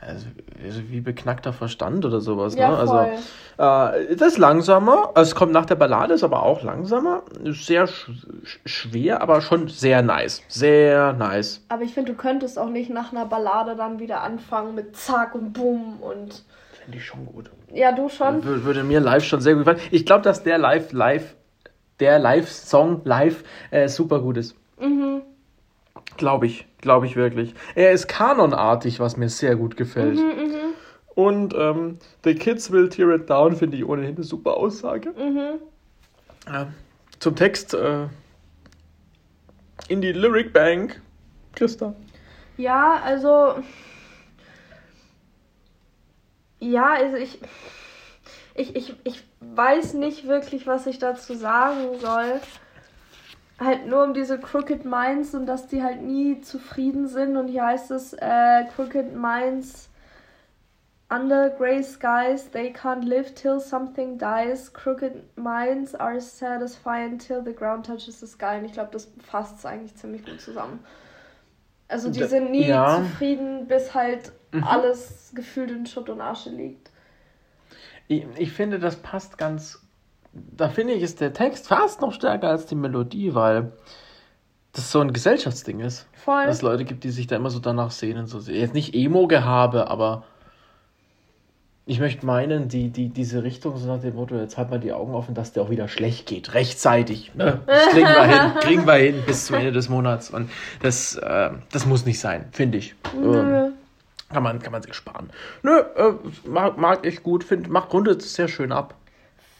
[0.00, 0.26] also,
[0.62, 2.54] also wie beknackter Verstand oder sowas.
[2.56, 2.76] Ja, ne?
[2.76, 5.12] Also, äh, das ist langsamer.
[5.14, 7.22] Es kommt nach der Ballade, ist aber auch langsamer.
[7.42, 8.10] Ist Sehr sch
[8.44, 10.42] sch- schwer, aber schon sehr nice.
[10.48, 11.62] Sehr nice.
[11.68, 15.34] Aber ich finde, du könntest auch nicht nach einer Ballade dann wieder anfangen mit Zack
[15.34, 16.44] und Bumm und.
[16.84, 17.50] Finde ich schon gut.
[17.72, 18.42] Ja, du schon?
[18.42, 19.80] Wür- Würde mir live schon sehr gut gefallen.
[19.90, 21.34] Ich glaube, dass der live, live,
[21.98, 24.54] der Live-Song live äh, super gut ist.
[24.78, 25.15] Mhm.
[26.16, 26.66] Glaube ich.
[26.80, 27.54] Glaube ich wirklich.
[27.74, 30.16] Er ist kanonartig, was mir sehr gut gefällt.
[30.16, 30.74] Mhm,
[31.14, 35.10] Und ähm, The Kids Will Tear It Down finde ich ohnehin eine super Aussage.
[35.10, 35.60] Mhm.
[36.46, 36.68] Ja.
[37.18, 38.06] Zum Text äh,
[39.88, 41.00] in die Lyric Bank.
[41.54, 41.94] Christa.
[42.56, 43.54] Ja, also.
[46.60, 47.38] Ja, also ich.
[48.58, 52.40] Ich, ich, ich weiß nicht wirklich, was ich dazu sagen soll.
[53.58, 57.36] Halt nur um diese Crooked Minds und dass die halt nie zufrieden sind.
[57.36, 59.88] Und hier heißt es, äh, Crooked Minds
[61.08, 64.72] under grey skies, they can't live till something dies.
[64.72, 68.58] Crooked minds are satisfied till the ground touches the sky.
[68.58, 70.80] Und ich glaube, das fasst es eigentlich ziemlich gut zusammen.
[71.88, 72.98] Also die sind nie ja.
[72.98, 74.64] zufrieden, bis halt Mhm.
[74.64, 76.90] alles gefühlt in Schutt und Asche liegt.
[78.08, 79.82] Ich, ich finde, das passt ganz.
[80.56, 83.72] Da finde ich, ist der Text fast noch stärker als die Melodie, weil
[84.72, 86.06] das so ein Gesellschaftsding ist.
[86.12, 86.46] Voll.
[86.46, 88.26] Dass es Leute gibt, die sich da immer so danach sehnen.
[88.26, 90.24] So, jetzt nicht Emo-Gehabe, aber
[91.88, 94.92] ich möchte meinen, die, die, diese Richtung, so nach dem Motto, jetzt halt mal die
[94.92, 96.52] Augen offen, dass der auch wieder schlecht geht.
[96.52, 97.32] Rechtzeitig.
[97.36, 97.60] Ne?
[97.66, 98.52] Das kriegen wir hin.
[98.60, 100.30] Kriegen wir hin bis zum Ende des Monats.
[100.30, 100.50] Und
[100.82, 102.96] das, äh, das muss nicht sein, finde ich.
[103.14, 103.74] Ähm,
[104.30, 105.30] kann, man, kann man sich sparen.
[105.62, 106.12] Nö, äh,
[106.44, 107.44] mag, mag ich gut.
[107.44, 108.94] Find, macht rundet sehr schön ab.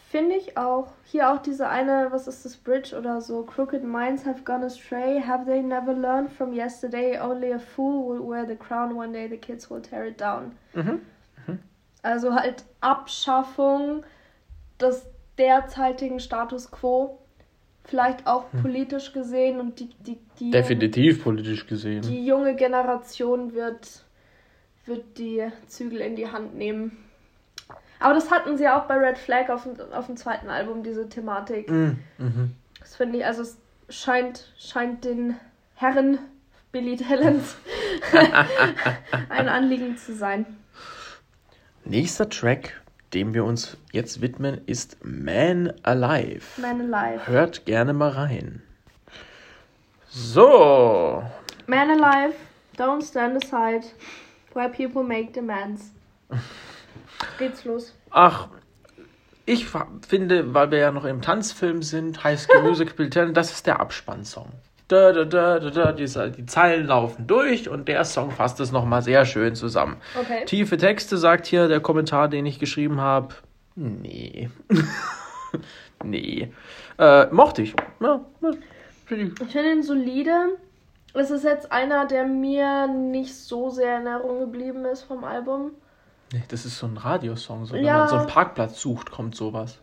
[0.09, 0.93] Finde ich auch.
[1.05, 3.43] Hier auch diese eine, was ist das, Bridge oder so.
[3.43, 5.21] Crooked minds have gone astray.
[5.21, 7.19] Have they never learned from yesterday?
[7.19, 8.95] Only a fool will wear the crown.
[8.95, 10.53] One day the kids will tear it down.
[10.75, 11.01] Mhm.
[12.03, 14.05] Also halt Abschaffung
[14.81, 15.07] des
[15.39, 17.19] derzeitigen Status quo.
[17.83, 22.03] Vielleicht auch politisch gesehen und die, die, die, Definitiv politisch gesehen.
[22.03, 24.05] die junge Generation wird,
[24.87, 26.97] wird die Zügel in die Hand nehmen.
[27.99, 31.09] Aber das hatten sie auch bei Red Flag auf dem, auf dem zweiten Album, diese
[31.09, 31.71] Thematik.
[31.71, 31.99] Mhm.
[32.19, 32.55] Mhm.
[32.81, 35.37] Das finde ich, also es scheint, scheint den
[35.75, 36.19] Herren
[36.73, 37.57] Billy Talents
[39.29, 40.47] ein Anliegen zu sein.
[41.85, 42.81] Nächster Track,
[43.15, 46.61] dem wir uns jetzt widmen, ist Man Alive.
[46.61, 47.27] Man Alive.
[47.27, 48.63] Hört gerne mal rein.
[50.09, 51.23] So.
[51.67, 52.35] Man Alive,
[52.77, 53.87] don't stand aside
[54.55, 55.93] where people make demands.
[57.39, 57.95] Geht's los.
[58.11, 58.49] Ach,
[59.45, 59.67] ich
[60.07, 63.81] finde, weil wir ja noch im Tanzfilm sind, High School Musical 10, das ist der
[63.81, 64.51] Abspannsong.
[64.89, 66.07] Da, da, da, da, da, die,
[66.37, 69.97] die Zeilen laufen durch und der Song fasst es nochmal sehr schön zusammen.
[70.19, 70.45] Okay.
[70.45, 73.35] Tiefe Texte, sagt hier der Kommentar, den ich geschrieben habe.
[73.75, 74.49] Nee.
[76.05, 76.53] nee.
[76.99, 77.75] Äh, mochte ich.
[78.01, 78.21] Ja.
[79.11, 80.57] Ich finde ihn solide.
[81.15, 85.73] Es ist jetzt einer, der mir nicht so sehr in Erinnerung geblieben ist vom Album.
[86.33, 87.67] Nee, das ist so ein Radiosong.
[87.67, 87.99] So, wenn Ja.
[87.99, 89.79] man so einen Parkplatz sucht, kommt sowas.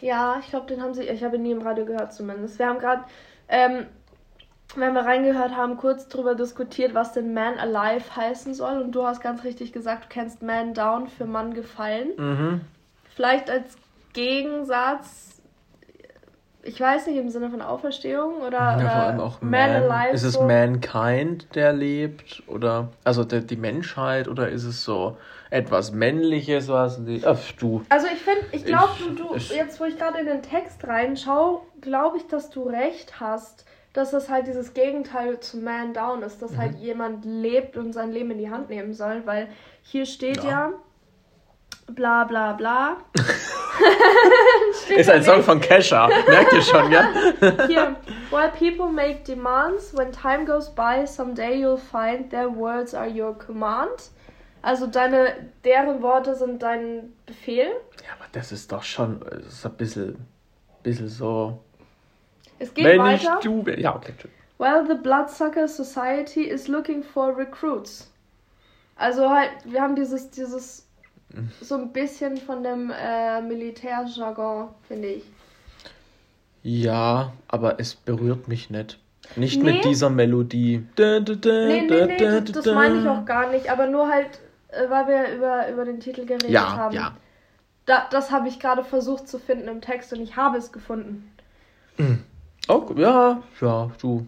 [0.00, 1.02] Ja, ich glaube, den haben sie.
[1.04, 2.58] Ich habe ihn nie im Radio gehört zumindest.
[2.58, 3.04] Wir haben gerade,
[3.48, 3.86] ähm,
[4.74, 8.80] wenn wir reingehört haben, kurz drüber diskutiert, was denn Man Alive heißen soll.
[8.80, 12.08] Und du hast ganz richtig gesagt, du kennst Man Down für Mann gefallen.
[12.16, 12.60] Mhm.
[13.14, 13.76] Vielleicht als
[14.14, 15.41] Gegensatz,
[16.64, 19.90] ich weiß nicht, im Sinne von Auferstehung oder, Ja, oder vor allem auch Man, Man.
[19.90, 20.14] Alive.
[20.14, 20.42] ist es so.
[20.42, 22.42] Mankind, der lebt?
[22.46, 24.28] Oder, also der, die Menschheit?
[24.28, 25.16] Oder ist es so
[25.50, 27.22] etwas Männliches, was die.
[27.26, 27.82] Ach, du.
[27.88, 30.86] Also ich finde, ich glaube, du, du, ich- jetzt wo ich gerade in den Text
[30.86, 36.22] reinschaue, glaube ich, dass du recht hast, dass das halt dieses Gegenteil zu Man Down
[36.22, 36.58] ist, dass Mhm.
[36.58, 39.48] halt jemand lebt und sein Leben in die Hand nehmen soll, weil
[39.82, 40.72] hier steht ja, Ja.
[41.92, 42.96] bla bla bla.
[44.96, 46.08] Ist ein Song von Kesha.
[46.28, 47.08] Merkt ihr schon, ja?
[47.66, 47.96] Hier,
[48.30, 53.36] while people make demands, when time goes by, someday you'll find their words are your
[53.38, 54.10] command.
[54.62, 57.68] Also deine, deren Worte sind dein Befehl.
[58.04, 59.20] Ja, aber das ist doch schon.
[59.20, 60.26] Das ist ein bisschen.
[60.82, 61.58] bisschen so.
[62.58, 63.38] Es geht wenn weiter.
[63.38, 63.64] ich du.
[63.76, 64.14] Ja, okay.
[64.16, 64.30] tschüss.
[64.58, 68.12] Well, the Bloodsucker Society is looking for recruits.
[68.96, 70.86] Also halt, wir haben dieses, dieses
[71.60, 75.24] so ein bisschen von dem äh, Militärjargon, finde ich.
[76.62, 78.98] Ja, aber es berührt mich nicht.
[79.36, 79.72] Nicht Nee.
[79.72, 80.86] mit dieser Melodie.
[80.96, 82.74] Da, da, da, Nee, nee, nee, da, das, das da.
[82.74, 86.24] meine ich auch gar nicht, aber nur halt, äh, weil wir über, über den Titel
[86.26, 86.94] geredet Ja, haben.
[86.94, 87.16] ja.
[87.86, 91.32] Da, das habe ich gerade versucht zu finden im Text und ich habe es gefunden.
[92.68, 94.24] Oh, ja, ja, du.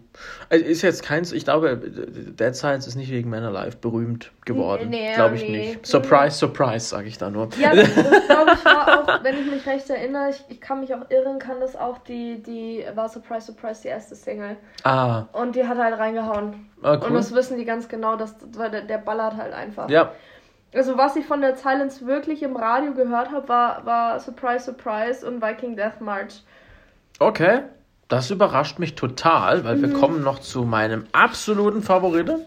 [0.49, 4.89] Also ist jetzt keins, ich glaube, Dead Science ist nicht wegen Man Alive berühmt geworden.
[4.89, 5.69] Nee, glaube ich nee.
[5.69, 5.87] nicht.
[5.87, 7.47] Surprise, surprise, sage ich da nur.
[7.57, 10.81] Ja, das, das glaube ich war auch, wenn ich mich recht erinnere, ich, ich kann
[10.81, 14.57] mich auch irren, kann das auch die, die, war Surprise, Surprise die erste Single.
[14.83, 16.69] Ah, Und die hat halt reingehauen.
[16.83, 17.13] ah Und cool.
[17.13, 19.89] das wissen die ganz genau, dass, weil der, der ballert halt einfach.
[19.89, 20.11] Ja,
[20.73, 25.25] Also was ich von der Silence wirklich im Radio gehört habe, war, war Surprise Surprise
[25.25, 26.43] und Viking Death March.
[27.19, 27.61] Okay,
[28.07, 32.41] das überrascht mich total, weil wir kommen noch zu meinem absoluten Favoriten.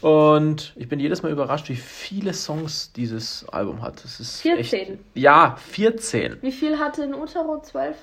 [0.00, 4.04] Und ich bin jedes Mal überrascht, wie viele Songs dieses Album hat.
[4.04, 4.80] Das ist 14.
[4.80, 6.38] Echt, ja, 14.
[6.42, 7.60] Wie viel hatte in Utero?
[7.62, 7.96] 12?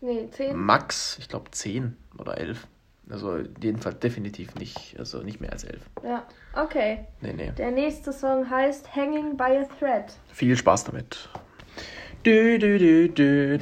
[0.00, 0.56] Nee, 10?
[0.56, 2.66] Max, ich glaube 10 oder 11.
[3.10, 5.80] Also jedenfalls definitiv nicht, also nicht mehr als 11.
[6.04, 6.24] Ja,
[6.54, 7.06] okay.
[7.20, 7.52] Nee, nee.
[7.56, 10.12] Der nächste Song heißt Hanging by a Thread.
[10.32, 11.28] Viel Spaß damit.
[12.24, 13.58] Du, du, du, du,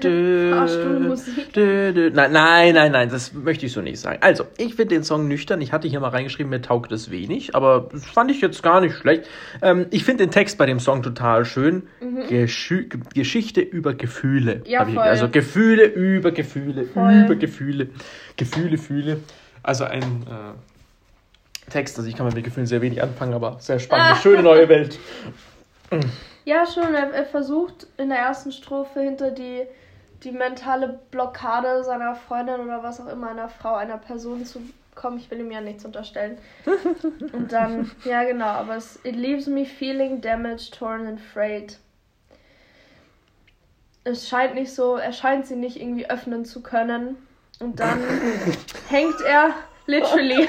[0.00, 1.52] du, Fahrstuhlmusik.
[1.54, 2.10] du, du.
[2.10, 4.18] Nein, nein, nein, nein, das möchte ich so nicht sagen.
[4.20, 5.60] Also, ich finde den Song nüchtern.
[5.60, 8.80] Ich hatte hier mal reingeschrieben, mir taugt es wenig, aber das fand ich jetzt gar
[8.80, 9.24] nicht schlecht.
[9.62, 11.84] Ähm, ich finde den Text bei dem Song total schön.
[12.28, 14.56] Geschü Ge- Geschichte über Gefühle.
[14.56, 14.62] Mhm.
[14.66, 14.98] Ja, voll.
[14.98, 17.22] also Gefühle über Gefühle, Voll.
[17.24, 17.88] über Gefühle.
[18.36, 19.18] Gefühle, Fühle.
[19.62, 24.18] Also ein äh, Text, also ich kann mit Gefühlen sehr wenig anfangen, aber sehr spannend.
[24.22, 24.98] Schöne neue Welt.
[26.44, 26.94] Ja, schon.
[26.94, 29.62] Er, er versucht in der ersten Strophe hinter die,
[30.24, 34.60] die mentale Blockade seiner Freundin oder was auch immer, einer Frau, einer Person zu
[34.94, 35.18] kommen.
[35.18, 36.38] Ich will ihm ja nichts unterstellen.
[37.32, 41.78] Und dann, ja genau, aber es it leaves me feeling damaged, torn and frayed.
[44.04, 47.16] Es scheint nicht so, er scheint sie nicht irgendwie öffnen zu können.
[47.60, 48.02] Und dann
[48.88, 49.54] hängt er
[49.86, 50.48] literally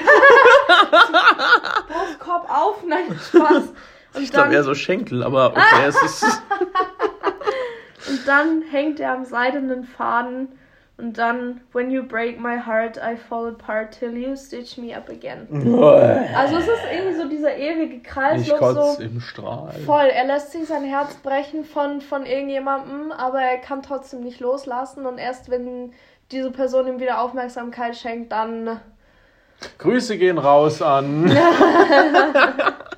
[1.88, 3.72] Brustkorb auf, nein, Spaß.
[4.20, 6.24] Ich glaube eher so Schenkel, aber okay, es ist.
[8.08, 10.48] Und dann hängt er am seidenen Faden
[10.96, 15.08] und dann, when you break my heart, I fall apart till you stitch me up
[15.08, 15.48] again.
[16.36, 19.72] Also es ist irgendwie so dieser ewige Ich Kreislauf kotze so im Strahl.
[19.84, 20.06] voll.
[20.06, 25.04] Er lässt sich sein Herz brechen von, von irgendjemandem, aber er kann trotzdem nicht loslassen
[25.06, 25.92] und erst wenn
[26.30, 28.80] diese Person ihm wieder Aufmerksamkeit schenkt, dann
[29.78, 31.28] Grüße gehen raus an.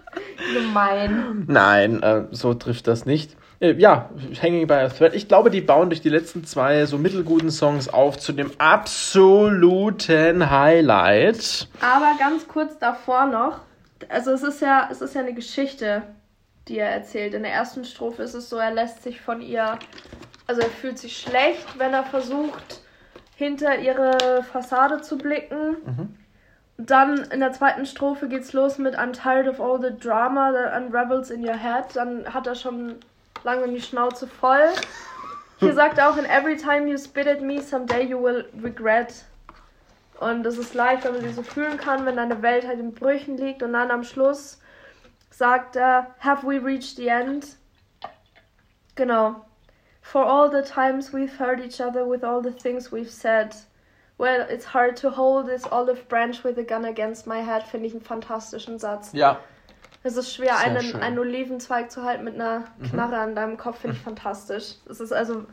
[0.55, 1.45] gemein.
[1.47, 3.37] Nein, äh, so trifft das nicht.
[3.61, 4.11] Äh, ja,
[4.41, 5.15] Hanging by a Thread.
[5.15, 10.51] Ich glaube, die bauen durch die letzten zwei so mittelguten Songs auf zu dem absoluten
[10.51, 11.69] Highlight.
[11.81, 13.61] Aber ganz kurz davor noch,
[14.09, 16.03] also es ist ja, es ist ja eine Geschichte,
[16.69, 17.35] die er erzählt.
[17.35, 19.79] In der ersten Strophe ist es so, er lässt sich von ihr,
[20.47, 22.83] also er fühlt sich schlecht, wenn er versucht,
[23.37, 25.77] hinter ihre Fassade zu blicken.
[25.85, 26.17] Und
[26.79, 30.75] Dann in der zweiten Strophe geht's los mit I'm tired of all the drama that
[30.75, 31.85] unravels in your head.
[31.95, 32.97] Dann hat er schon
[33.45, 34.69] lange die Schnauze voll.
[35.59, 39.25] Hier sagt er auch, in every time you spit at me, someday you will regret.
[40.21, 42.93] Und es ist leicht, wenn man sie so fühlen kann, wenn deine Welt halt in
[42.93, 43.63] Brüchen liegt.
[43.63, 44.59] Und dann am Schluss
[45.31, 47.57] sagt er, Have we reached the end?
[48.97, 49.47] Genau.
[50.03, 53.55] For all the times we've hurt each other with all the things we've said.
[54.19, 57.87] Well, it's hard to hold this olive branch with a gun against my head, finde
[57.87, 59.13] ich einen fantastischen Satz.
[59.13, 59.39] Ja.
[60.03, 60.97] Es ist schwer, Sehr einen, schön.
[60.99, 61.03] Mhm.
[61.03, 64.77] einen Olivenzweig zu halten mit einer Knarre an deinem Kopf, finde ich fantastisch.
[64.89, 65.45] Es ist also,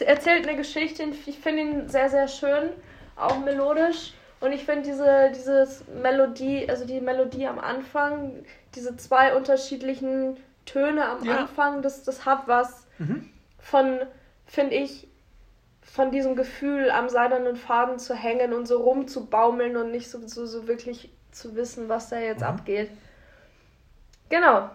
[0.00, 2.70] er erzählt eine Geschichte, ich finde ihn sehr, sehr schön,
[3.16, 4.12] auch melodisch.
[4.40, 8.44] Und ich finde diese dieses Melodie, also die Melodie am Anfang,
[8.74, 11.38] diese zwei unterschiedlichen Töne am Ja.
[11.38, 12.86] Anfang, das, das hat was
[13.58, 14.00] von,
[14.46, 15.08] finde ich,
[15.92, 20.46] von diesem Gefühl, am seidenen Faden zu hängen und so rumzubaumeln und nicht so, so,
[20.46, 22.88] so wirklich zu wissen, was da jetzt abgeht.
[24.30, 24.70] Genau.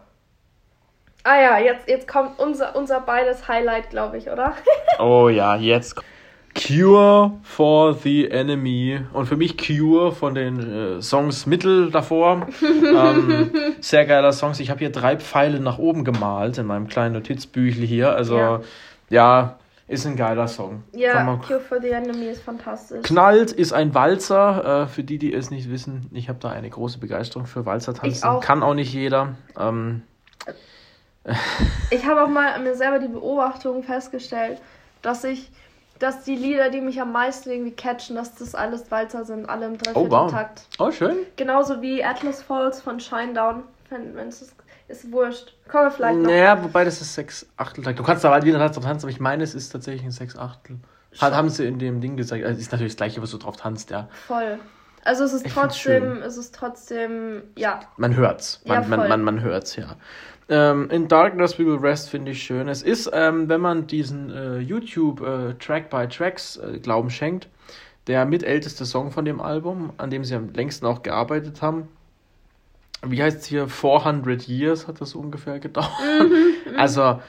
[1.23, 4.53] Ah ja, jetzt, jetzt kommt unser, unser beides Highlight, glaube ich, oder?
[4.99, 5.95] Oh ja, jetzt.
[6.55, 9.01] Cure for the Enemy.
[9.11, 12.47] Und für mich Cure von den äh, Songs Mittel davor.
[12.61, 14.59] ähm, sehr geiler Songs.
[14.59, 18.15] Ich habe hier drei Pfeile nach oben gemalt in meinem kleinen Notizbüchle hier.
[18.15, 18.61] Also, ja,
[19.09, 19.57] Ja.
[19.87, 20.83] Ist ein geiler Song.
[20.91, 23.03] Ja, man- Cure for the Enemy ist fantastisch.
[23.03, 24.83] Knallt ist ein Walzer.
[24.83, 28.11] Äh, für die, die es nicht wissen, ich habe da eine große Begeisterung für Walzertanzen.
[28.11, 28.41] Ich auch.
[28.41, 29.35] Kann auch nicht jeder.
[29.59, 30.03] Ähm,
[31.89, 34.61] Ich habe auch mal an mir selber die Beobachtung festgestellt,
[35.01, 35.51] dass ich,
[35.99, 39.65] dass die Lieder, die mich am meisten irgendwie catchen, dass das alles Walzer sind, alle
[39.65, 40.31] im oh, wow.
[40.31, 40.63] Dreivierteltakt.
[40.79, 41.17] Oh, schön.
[41.35, 43.63] Genauso wie Atlas Falls von Shinedown.
[43.89, 44.53] Wenn wenn es
[44.87, 45.53] ist, ist wurscht.
[45.69, 46.29] Kommen wir vielleicht noch.
[46.29, 47.99] Naja, wobei das ist 6 Achteltakt.
[47.99, 50.37] Du kannst da halt wieder drauf tanzen, aber ich meine, es ist tatsächlich ein 6
[50.37, 50.77] Achtel.
[51.19, 52.43] Hat, haben sie in dem Ding gesagt.
[52.43, 54.07] Also, ist natürlich das gleiche, was du drauf tanzt, ja.
[54.27, 54.59] Voll.
[55.03, 58.61] Also es ist Ich trotzdem, es ist trotzdem, ja, Man hört's.
[58.65, 59.95] Man, Ja, man, man, man hört's, ja.
[60.49, 62.67] Ähm, in Darkness We Will Rest finde ich schön.
[62.67, 67.47] Es ist, ähm, wenn man diesen äh, YouTube äh, Track by Tracks äh, Glauben schenkt,
[68.07, 71.89] der mitälteste Song von dem Album, an dem sie am längsten auch gearbeitet haben.
[73.05, 73.67] Wie heißt es hier?
[73.67, 75.91] 400 Years hat das ungefähr gedauert.
[76.77, 77.19] also,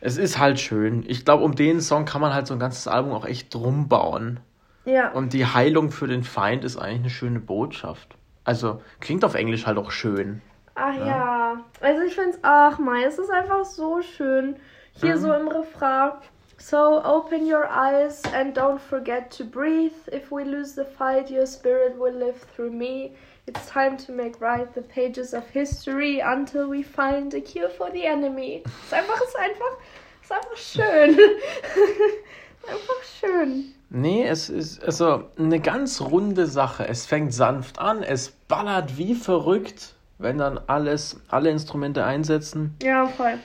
[0.00, 1.04] es ist halt schön.
[1.06, 3.88] Ich glaube, um den Song kann man halt so ein ganzes Album auch echt drum
[3.88, 4.40] bauen.
[4.84, 8.16] ja, Und die Heilung für den Feind ist eigentlich eine schöne Botschaft.
[8.44, 10.42] Also, klingt auf Englisch halt auch schön.
[10.74, 14.56] ach ja, Ja, also ich finde es, ach Mai, es ist einfach so schön.
[14.94, 15.20] Hier Mhm.
[15.20, 16.12] so im Refrain.
[16.58, 19.92] So open your eyes and don't forget to breathe.
[20.12, 23.12] If we lose the fight, your spirit will live through me.
[23.46, 27.90] It's time to make right the pages of history until we find a cure for
[27.90, 28.62] the enemy.
[28.64, 29.76] Es ist einfach, ist einfach,
[30.22, 31.18] ist einfach schön.
[32.62, 33.74] ist einfach schön.
[33.90, 36.86] Nee, es ist also eine ganz runde Sache.
[36.86, 42.76] Es fängt sanft an, es ballert wie verrückt, wenn dann alles, alle Instrumente einsetzen.
[42.80, 43.38] Ja, voll.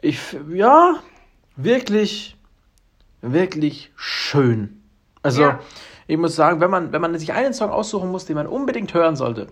[0.00, 0.18] Ich,
[0.52, 0.96] ja,
[1.56, 2.36] wirklich,
[3.22, 4.82] wirklich schön.
[5.22, 5.60] Also, Ja.
[6.08, 8.92] Ich muss sagen, wenn man, wenn man sich einen Song aussuchen muss, den man unbedingt
[8.94, 9.46] hören sollte,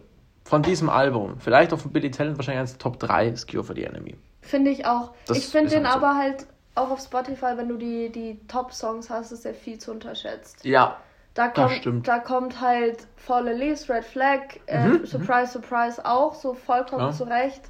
[0.45, 3.75] von diesem Album, vielleicht auch von Billy Talent, wahrscheinlich eins Top 3, ist Cure for
[3.77, 4.17] the Enemy.
[4.43, 5.13] Finde ich auch.
[5.27, 6.07] Das ich finde den halt so.
[6.07, 9.91] aber halt auch auf Spotify, wenn du die, die Top-Songs hast, ist der viel zu
[9.93, 10.65] unterschätzt.
[10.65, 10.99] Ja,
[11.35, 12.07] Da kommt, stimmt.
[12.09, 17.13] da kommt halt Fallen Leaves, Red Flag, äh, Mhm, Surprise, Surprise auch so vollkommen Ja.
[17.13, 17.63] zurecht.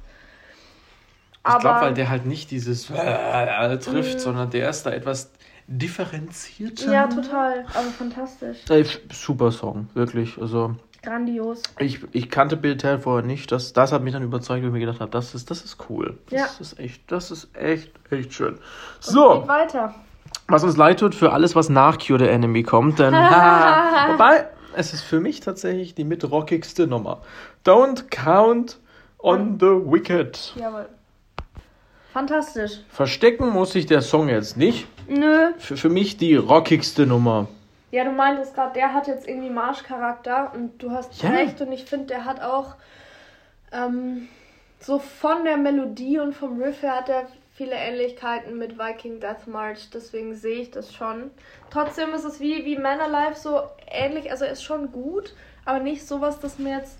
[1.49, 4.19] ich glaube, weil der halt nicht dieses äh, trifft, Mhm.
[4.19, 5.31] sondern der ist da etwas
[5.67, 6.91] differenzierter.
[6.91, 7.65] ja, total.
[7.73, 8.57] Aber fantastisch.
[8.69, 10.37] Ey, super Song, wirklich.
[10.41, 11.61] Also, Grandios.
[11.79, 13.51] ich, ich kannte Bill Tell vorher nicht.
[13.51, 15.77] Das, das hat mich dann überzeugt, weil ich mir gedacht habe, das ist, das ist
[15.89, 16.17] cool.
[16.29, 16.47] Das Ja.
[16.59, 18.55] ist echt, das ist echt, echt schön.
[18.55, 18.61] Geht
[19.01, 19.93] So, weiter.
[20.47, 24.93] was uns leid tut für alles, was nach Cure the Enemy kommt, denn wobei, es
[24.93, 27.21] ist für mich tatsächlich die mit rockigste Nummer.
[27.65, 28.79] Don't count
[29.19, 30.53] on the wicked.
[30.55, 30.87] Jawohl.
[32.13, 32.79] Fantastisch.
[32.89, 34.87] Verstecken muss sich der Song jetzt nicht.
[35.07, 35.53] Nö.
[35.57, 37.47] Für, für mich die rockigste Nummer.
[37.91, 41.29] Ja, du meintest gerade, der hat jetzt irgendwie Marschcharakter und du hast Ja.
[41.29, 42.75] recht und ich finde, der hat auch
[43.71, 44.27] ähm,
[44.79, 49.47] so von der Melodie und vom Riff her hat er viele Ähnlichkeiten mit Viking Death
[49.47, 51.31] March, deswegen sehe ich das schon.
[51.71, 55.33] Trotzdem ist es wie, wie Man Alive so ähnlich, also er ist schon gut,
[55.65, 56.99] aber nicht sowas, das mir jetzt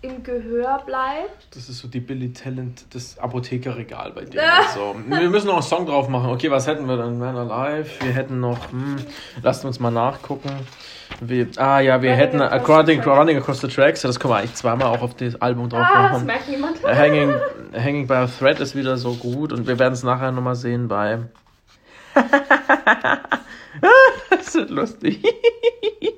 [0.00, 1.54] im Gehör bleibt.
[1.56, 4.40] Das ist so die Billy Talent, das Apothekerregal bei dir.
[4.42, 6.30] Also, wir müssen noch einen Song drauf machen.
[6.30, 7.18] Okay, was hätten wir dann?
[7.18, 7.90] Man Alive.
[8.00, 8.96] Wir hätten noch, hm,
[9.42, 10.50] lasst uns mal nachgucken.
[11.20, 13.00] Wir, ah ja, wir Running hätten Across Running.
[13.02, 14.02] Running Across the Tracks.
[14.02, 16.26] Das können wir eigentlich zweimal auch auf das Album drauf Ah, das machen.
[16.26, 16.82] merkt niemand.
[16.86, 17.34] Hanging,
[17.74, 20.86] Hanging by a Thread ist wieder so gut und wir werden es nachher nochmal sehen
[20.86, 21.18] bei.
[24.30, 25.22] das wird lustig.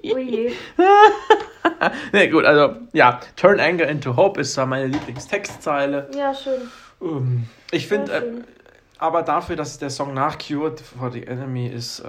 [0.04, 0.52] Ui.
[2.12, 6.10] ne, gut, also ja, Turn Anger into Hope ist da meine Lieblingstextzeile.
[6.16, 6.60] Ja, schön.
[7.02, 8.22] Ähm, Ich finde, äh,
[8.98, 12.08] aber dafür, dass der Song nach Cured for the Enemy ist, äh,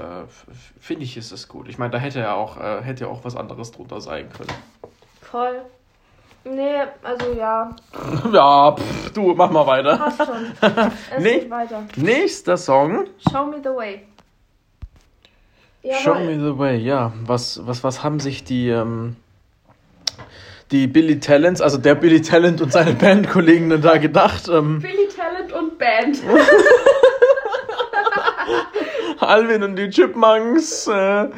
[0.79, 1.69] finde ich, ist es gut.
[1.69, 4.51] Ich meine, da hätte ja auch, äh, hätte ja auch was anderes drunter sein können.
[5.21, 5.61] Voll.
[6.43, 7.69] Nee, also ja,
[8.33, 9.95] ja, pff, du, mach mal weiter.
[9.95, 10.51] passt schon.
[11.15, 11.39] Es Nee.
[11.41, 11.83] geht weiter.
[11.97, 13.05] Nächster Song.
[13.31, 14.07] Show me the way.
[15.83, 16.25] Show Jawohl.
[16.25, 17.11] me the way, ja.
[17.25, 19.15] Was, was, was haben sich die, ähm,
[20.69, 24.47] die Billy Talents, also der Billy Talent und seine Bandkollegen denn da gedacht?
[24.47, 26.21] Ähm, Billy Talent und Band.
[29.19, 31.29] Alvin und die Chipmunks, äh,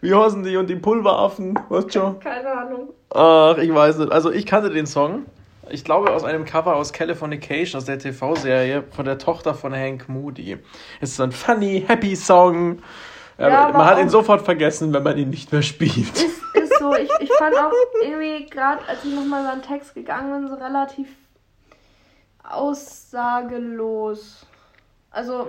[0.00, 2.18] wie heißen die und die Pulveraffen, weißt schon?
[2.20, 2.88] Keine Ahnung.
[3.10, 4.10] Ach, ich weiß nicht.
[4.12, 5.26] Also ich kannte den Song.
[5.70, 10.08] Ich glaube aus einem Cover aus Californication, aus der TV-Serie von der Tochter von Hank
[10.08, 10.58] Moody.
[11.00, 12.80] Es ist ein funny, happy Song.
[13.38, 16.10] Ja, aber man hat ihn sofort vergessen, wenn man ihn nicht mehr spielt.
[16.16, 17.72] Ist, ist so, ich, ich fand auch
[18.02, 21.08] irgendwie, gerade als ich nochmal über den Text gegangen bin, so relativ
[23.12, 24.46] aussagelos.
[25.10, 25.48] Also,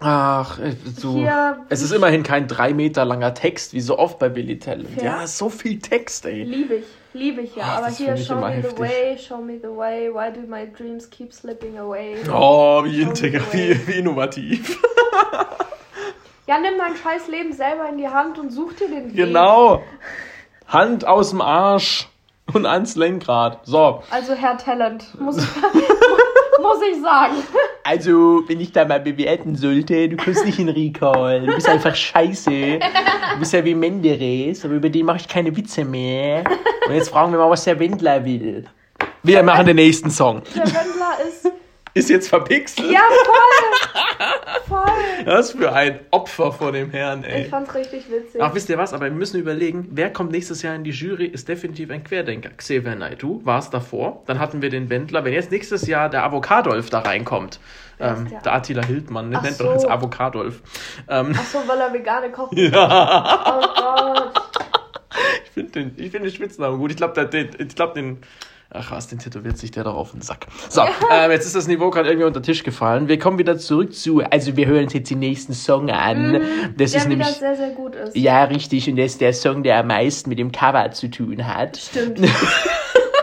[0.00, 1.12] Ach, äh, so.
[1.14, 4.96] Hier- Es ist immerhin kein drei Meter langer Text, wie so oft bei Billy Talent.
[5.00, 5.20] Ja.
[5.20, 6.42] Ja, so viel Text, ey.
[6.42, 6.84] liebe ich,
[7.14, 7.64] liebe ich ja.
[7.66, 8.74] Ach, Aber hier, show me heftig.
[8.76, 12.16] the way, show me the way, why do my dreams keep slipping away?
[12.30, 13.70] Oh, wie, Show me integra the way.
[13.70, 14.82] wie, wie innovativ.
[16.46, 19.16] Ja, nimm dein scheiß Leben selber in die Hand und such dir den Weg.
[19.16, 19.82] Genau.
[20.68, 22.06] Hand aus dem Arsch
[22.52, 23.60] und ans Lenkrad.
[23.64, 24.02] So.
[24.10, 25.44] Also Herr Talent, muss ich,
[26.60, 27.36] muss ich sagen.
[27.84, 31.46] Also, wenn ich da mal bewerten sollte, du kommst nicht in Recall.
[31.46, 32.50] Du bist einfach scheiße.
[32.50, 36.44] Du bist ja wie Menderes, aber über den mache ich keine Witze mehr.
[36.86, 38.66] Und jetzt fragen wir mal, was der Wendler will.
[39.22, 40.42] Wir machen den nächsten Song.
[40.54, 41.50] Der Wendler ist...
[41.94, 42.90] Ist jetzt verpixelt.
[42.90, 43.93] Ja, voll!
[44.66, 44.80] Voll!
[45.26, 47.44] Was für ein Opfer vor dem Herrn, Ich ey.
[47.44, 48.40] fand's richtig witzig.
[48.42, 48.92] Ach, wisst ihr was?
[48.92, 52.50] Aber wir müssen überlegen, wer kommt nächstes Jahr in die Jury, ist definitiv ein Querdenker.
[52.56, 54.22] Xavier Naidoo war es davor.
[54.26, 55.24] Dann hatten wir den Wendler.
[55.24, 57.60] Wenn jetzt nächstes Jahr der Avocadolf da reinkommt,
[58.00, 58.40] ähm, der?
[58.40, 59.88] der Attila Hildmann, ne, Ach nennt doch jetzt so.
[59.90, 60.62] Avocadolf.
[61.08, 62.52] Ähm, Ach so, weil er vegane kocht.
[62.56, 64.32] ja, Oh Gott.
[65.44, 66.90] ich finde den, ich find den Spitznamen gut.
[66.90, 68.18] Ich glaube, den, ich glaub, den,
[68.74, 70.46] ach was, den tätowiert sich der doch auf den Sack.
[70.68, 73.08] So, ähm, jetzt ist das Niveau gerade irgendwie unter den Tisch gefallen.
[73.08, 76.32] Wir kommen wieder zurück zu, also wir hören uns jetzt den nächsten Song an.
[76.32, 76.76] Das Mhm.
[76.76, 78.16] Der ist nämlich, sehr, sehr gut ist.
[78.16, 81.46] ja, richtig, und das ist der Song, der am meisten mit dem Cover zu tun
[81.46, 81.76] hat.
[81.76, 82.20] Stimmt.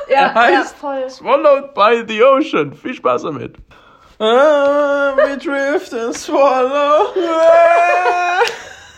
[0.10, 1.10] Ja, er heißt ja, voll.
[1.10, 2.74] Swallowed by the Ocean.
[2.74, 3.56] Viel Spaß damit.
[4.20, 7.14] Ah, we drift and swallow.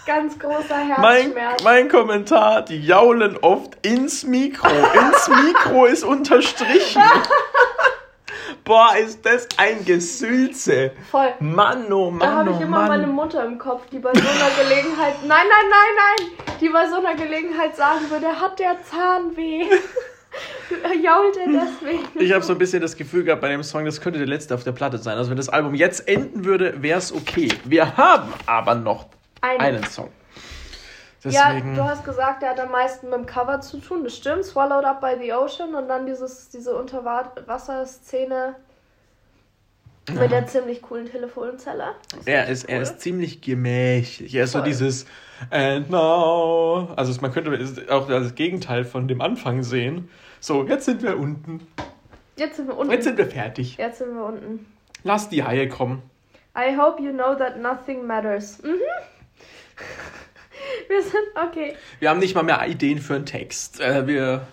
[0.06, 1.64] Ganz großer Herzschmerz.
[1.64, 4.68] Mein, mein Kommentar, die jaulen oft ins Mikro.
[4.68, 7.01] Ins Mikro ist unterstrichen.
[8.66, 10.91] Boah, ist das ein Gesülze.
[11.12, 11.34] Voll.
[11.39, 12.88] Mann, oh Mann, Da habe ich oh immer Mann.
[12.88, 16.88] meine Mutter im Kopf, die bei so einer Gelegenheit, nein, nein, nein, nein, die bei
[16.88, 19.66] so einer Gelegenheit sagen würde, hat der Zahnweh.
[21.04, 22.08] Jault er deswegen?
[22.16, 24.56] Ich habe so ein bisschen das Gefühl gehabt bei dem Song, das könnte der letzte
[24.56, 25.18] auf der Platte sein.
[25.18, 27.49] Also wenn das Album jetzt enden würde, wäre es okay.
[27.66, 29.08] Wir haben aber noch
[29.44, 30.10] einen, einen Song.
[31.24, 31.76] Deswegen...
[31.76, 34.04] Ja, du hast gesagt, der hat am meisten mit dem Cover zu tun.
[34.04, 34.44] Das stimmt.
[34.44, 38.56] Swallowed Up by the Ocean und dann dieses, diese Unterwasserszene
[40.10, 40.28] mit ja.
[40.28, 41.96] der ziemlich coolen Telefonzelle.
[42.26, 42.76] Er ist, cool.
[42.76, 44.36] er ist ziemlich gemächlich.
[44.36, 44.62] Er ist Voll.
[44.62, 45.06] so dieses
[45.50, 46.89] And now.
[46.98, 47.52] Also man könnte
[47.89, 50.10] auch das Gegenteil von dem Anfang sehen.
[50.41, 51.66] So, jetzt sind wir unten.
[52.36, 52.91] Jetzt sind wir unten.
[52.91, 53.78] Jetzt sind wir fertig.
[53.78, 54.66] Jetzt sind wir unten.
[55.04, 56.02] Lass die Haie kommen.
[56.56, 58.62] I hope you know that nothing matters.
[58.62, 58.80] Mhm.
[60.88, 61.75] Wir sind okay.
[61.99, 63.79] Wir haben nicht mal mehr Ideen für einen Text.
[63.79, 64.47] Äh, wir.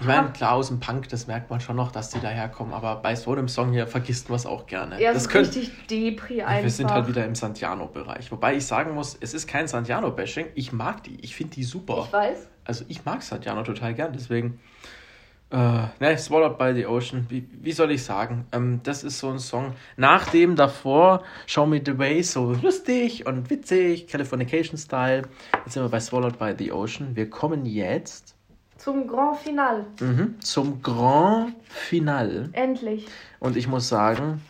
[0.00, 2.96] Ich meine, klar, aus dem Punk, das merkt man schon noch, dass die daherkommen, aber
[2.96, 5.00] bei so einem Song hier vergisst man es auch gerne.
[5.00, 6.62] Ja, das ist könnt, richtig Depri einfach.
[6.62, 8.32] Wir sind halt wieder im Santiano-Bereich.
[8.32, 10.46] Wobei ich sagen muss, es ist kein Santiano-Bashing.
[10.54, 11.20] Ich mag die.
[11.20, 12.04] Ich finde die super.
[12.06, 12.48] Ich weiß.
[12.64, 14.60] Also ich mag Santiano total gern, deswegen.
[15.52, 18.46] Uh, ne, Swallowed by the Ocean, wie, wie soll ich sagen?
[18.52, 23.50] Ähm, das ist so ein Song, nachdem davor Show Me the Way so lustig und
[23.50, 25.24] witzig, Californication Style.
[25.64, 27.14] Jetzt sind wir bei Swallowed by the Ocean.
[27.14, 28.34] Wir kommen jetzt
[28.78, 29.84] zum Grand Final.
[30.00, 32.48] Mhm, zum Grand Final.
[32.54, 33.06] Endlich.
[33.38, 34.40] Und ich muss sagen,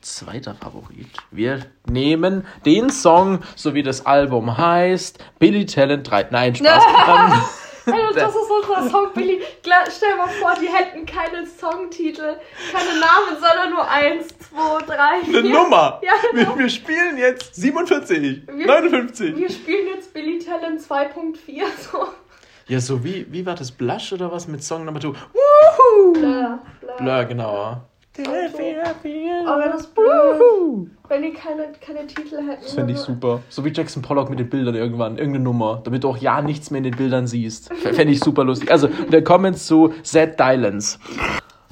[0.00, 1.08] zweiter Favorit.
[1.32, 6.28] Wir nehmen den Song, so wie das Album heißt, Billy Talent 3.
[6.30, 7.62] Nein, Spaß.
[7.86, 9.40] also, das ist unser Song, Billy.
[9.62, 12.36] Stell dir mal vor, die hätten keine Songtitel,
[12.72, 15.38] keine Namen, sondern nur 1, 2, 3, 4.
[15.38, 16.00] Eine Nummer.
[16.02, 16.56] Ja, genau.
[16.56, 19.36] wir, wir, spielen jetzt 47, wir, 59.
[19.36, 21.64] Wir spielen jetzt Billy Talent 2.4.
[21.90, 22.08] So.
[22.68, 25.08] Ja, so wie, wie war das Blush oder was mit Song Nummer 2?
[25.08, 26.12] Woohoo!
[26.12, 26.96] Blur, Blur.
[26.98, 27.82] Blur, genau.
[28.24, 32.62] Aber das Blue, wenn die keine, keine Titel hätten.
[32.62, 33.40] Das fände ich super.
[33.48, 36.70] So wie Jackson Pollock mit den Bildern irgendwann, irgendeine Nummer, damit du auch ja nichts
[36.70, 37.72] mehr in den Bildern siehst.
[37.74, 38.70] Fände ich super lustig.
[38.70, 40.98] Also, wir kommen zu Zed Dylans.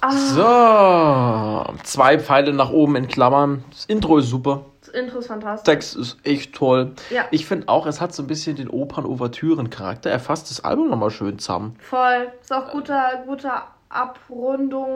[0.01, 1.67] Ah.
[1.67, 3.65] So, zwei Pfeile nach oben in Klammern.
[3.71, 4.67] Das Intro ist super.
[4.81, 5.73] Das Intro ist fantastisch.
[5.73, 6.93] Text ist echt toll.
[7.09, 7.25] Ja.
[7.31, 10.11] Ich finde auch, es hat so ein bisschen den Opern-Ouvertüren-Charakter.
[10.11, 11.77] Er fasst das Album nochmal schön zusammen.
[11.79, 12.29] Voll.
[12.43, 13.63] Ist auch guter, guter
[13.95, 14.95] Abrundung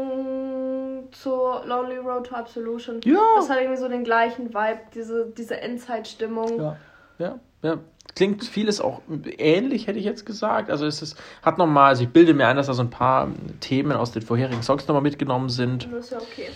[1.12, 3.01] zur Lonely Road to Absolution.
[3.05, 3.20] Ja.
[3.36, 6.59] Das hat irgendwie so den gleichen Vibe, diese, diese Endzeit-Stimmung.
[6.59, 6.76] Ja,
[7.18, 7.78] ja, ja.
[8.14, 9.03] Klingt vieles auch
[9.38, 10.70] ähnlich, hätte ich jetzt gesagt.
[10.70, 13.28] Also es ist, hat nochmal, also ich bilde mir ein, dass da so ein paar
[13.61, 15.88] Themen aus den vorherigen Songs nochmal mitgenommen sind.
[15.92, 16.49] Das ist ja okay.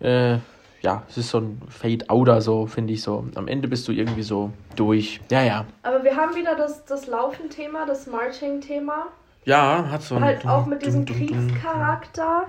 [0.00, 0.38] Äh,
[0.80, 3.26] ja, es ist so ein Fade-Outer, so finde ich so.
[3.34, 5.20] Am Ende bist du irgendwie so durch.
[5.30, 5.66] Ja, ja.
[5.82, 9.08] Aber wir haben wieder das, das Laufen-Thema, das Marching-Thema.
[9.44, 10.24] Ja, hat so ein.
[10.24, 12.46] Halt auch mit diesem Kriegscharakter.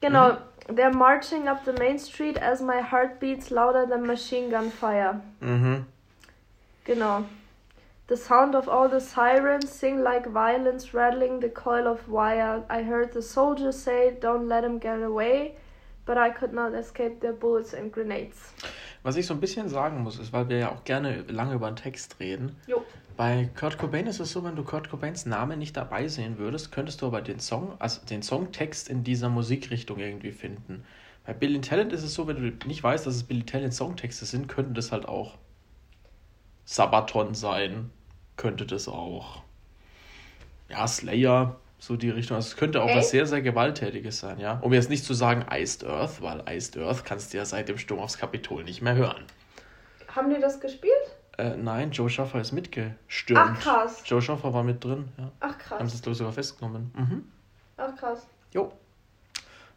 [0.00, 0.32] Genau,
[0.68, 0.76] mhm.
[0.76, 5.20] der Marching up the Main Street as my heart beats louder than machine gun fire.
[5.40, 5.86] Mhm.
[6.84, 7.24] Genau.
[8.08, 12.62] The sound of all the sirens sing like violence rattling the coil of wire.
[12.68, 15.54] I heard the soldiers say, Don't let him get away,
[16.04, 18.52] but I could not escape their bullets and grenades.
[19.04, 21.70] Was ich so ein bisschen sagen muss, ist, weil wir ja auch gerne lange über
[21.70, 22.56] den Text reden.
[22.66, 22.84] Jo.
[23.16, 26.72] Bei Kurt Cobain ist es so, wenn du Kurt Cobains Namen nicht dabei sehen würdest,
[26.72, 30.84] könntest du aber den Song, also den Songtext in dieser Musikrichtung irgendwie finden.
[31.24, 34.24] Bei Billy Talent ist es so, wenn du nicht weißt, dass es Billy Talent Songtexte
[34.24, 35.38] sind, könnten das halt auch
[36.64, 37.90] Sabaton sein.
[38.36, 39.42] Könnte das auch.
[40.68, 42.36] Ja, Slayer, so die Richtung.
[42.36, 42.96] Also es könnte auch okay.
[42.96, 44.58] was sehr, sehr Gewalttätiges sein, ja.
[44.62, 47.78] Um jetzt nicht zu sagen Iced Earth, weil Iced Earth kannst du ja seit dem
[47.78, 49.24] Sturm aufs Kapitol nicht mehr hören.
[50.08, 51.11] Haben die das gespielt?
[51.38, 53.40] Äh, nein, Joe Schaffer ist mitgestürmt.
[53.54, 54.02] Ach krass.
[54.04, 55.30] Joe Schaffer war mit drin, ja.
[55.40, 55.78] Ach krass.
[55.78, 56.92] Haben sie es, glaube ich, sogar festgenommen.
[56.94, 57.24] Mhm.
[57.76, 58.26] Ach krass.
[58.52, 58.72] Jo.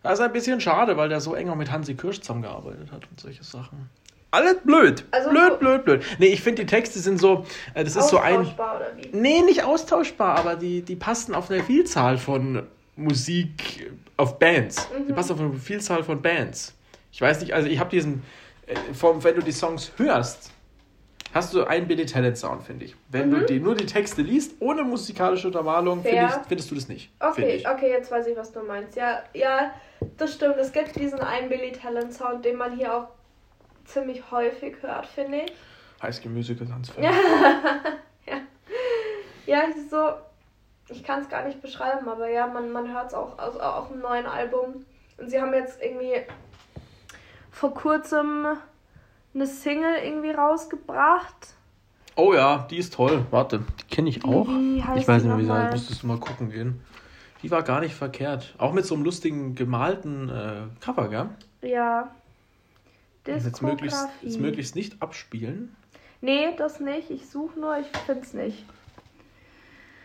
[0.03, 3.07] Das ist ein bisschen schade, weil der so eng auch mit Hansi Kirsch zusammengearbeitet hat
[3.09, 3.89] und solche Sachen.
[4.35, 5.05] Alles blöd.
[5.11, 6.03] Also blöd, blöd, blöd.
[6.19, 7.45] Nee, ich finde, die Texte sind so.
[7.73, 8.39] Äh, das ist so ein.
[8.41, 9.17] Austauschbar oder wie?
[9.17, 12.63] Nee, nicht austauschbar, aber die, die passen auf eine Vielzahl von
[12.97, 14.89] Musik, auf Bands.
[14.89, 15.07] Mhm.
[15.07, 16.73] Die passen auf eine Vielzahl von Bands.
[17.13, 18.23] Ich weiß nicht, also ich habe diesen.
[18.67, 20.51] Äh, vom, wenn du die Songs hörst,
[21.35, 22.95] hast du einen Billy Talent Sound, finde ich.
[23.09, 23.39] Wenn mhm.
[23.39, 27.11] du die, nur die Texte liest, ohne musikalische Untermalung, find ich, findest du das nicht.
[27.19, 28.95] Okay, okay, jetzt weiß ich, was du meinst.
[28.95, 29.73] Ja, ja,
[30.17, 30.55] das stimmt.
[30.57, 33.07] Es gibt diesen einen Billy Talent Sound, den man hier auch
[33.83, 35.53] ziemlich häufig hört, finde ich.
[36.01, 36.67] Heiß Musical
[37.01, 37.11] ja.
[38.25, 38.41] ja.
[39.45, 40.13] Ja, so.
[40.89, 43.91] ich kann es gar nicht beschreiben, aber ja, man, man hört es auch also auch
[43.91, 44.85] im neuen Album.
[45.17, 46.21] Und sie haben jetzt irgendwie
[47.51, 48.57] vor kurzem
[49.35, 51.53] eine Single irgendwie rausgebracht.
[52.15, 53.25] Oh ja, die ist toll.
[53.29, 54.47] Warte, die kenne ich auch.
[54.47, 55.73] wie heißt ich weiß die nicht mehr, wie sie heißt.
[55.73, 56.81] Müsstest du mal gucken gehen.
[57.43, 58.55] Die war gar nicht verkehrt.
[58.57, 61.29] Auch mit so einem lustigen gemalten äh, Cover, gell?
[61.61, 62.09] Ja.
[63.27, 65.75] Jetzt möglichst, jetzt möglichst nicht abspielen.
[66.21, 67.09] Nee, das nicht.
[67.09, 68.63] Ich suche nur, ich find's nicht.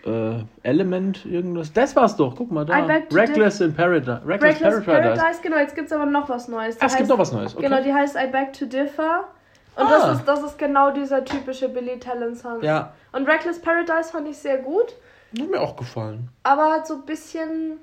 [0.06, 1.72] Äh, Element, irgendwas.
[1.72, 2.34] Das war's doch.
[2.36, 2.74] Guck mal da.
[3.12, 4.22] Reckless in Paradise.
[4.26, 5.14] Reckless, Reckless Paradise.
[5.20, 5.40] Paradise.
[5.42, 6.76] genau, jetzt gibt's aber noch was Neues.
[6.76, 7.54] Die Ah, es gibt noch was Neues.
[7.54, 7.64] Okay.
[7.68, 9.24] Genau, die heißt I Beg to Differ.
[9.76, 9.90] Und Ah.
[9.90, 12.62] das, ist, das ist genau dieser typische Billy Talent Song.
[12.62, 14.94] Ja, Und Reckless Paradise fand ich sehr gut,
[15.38, 16.28] hat mir auch gefallen.
[16.42, 17.78] aber halt so ein bisschen,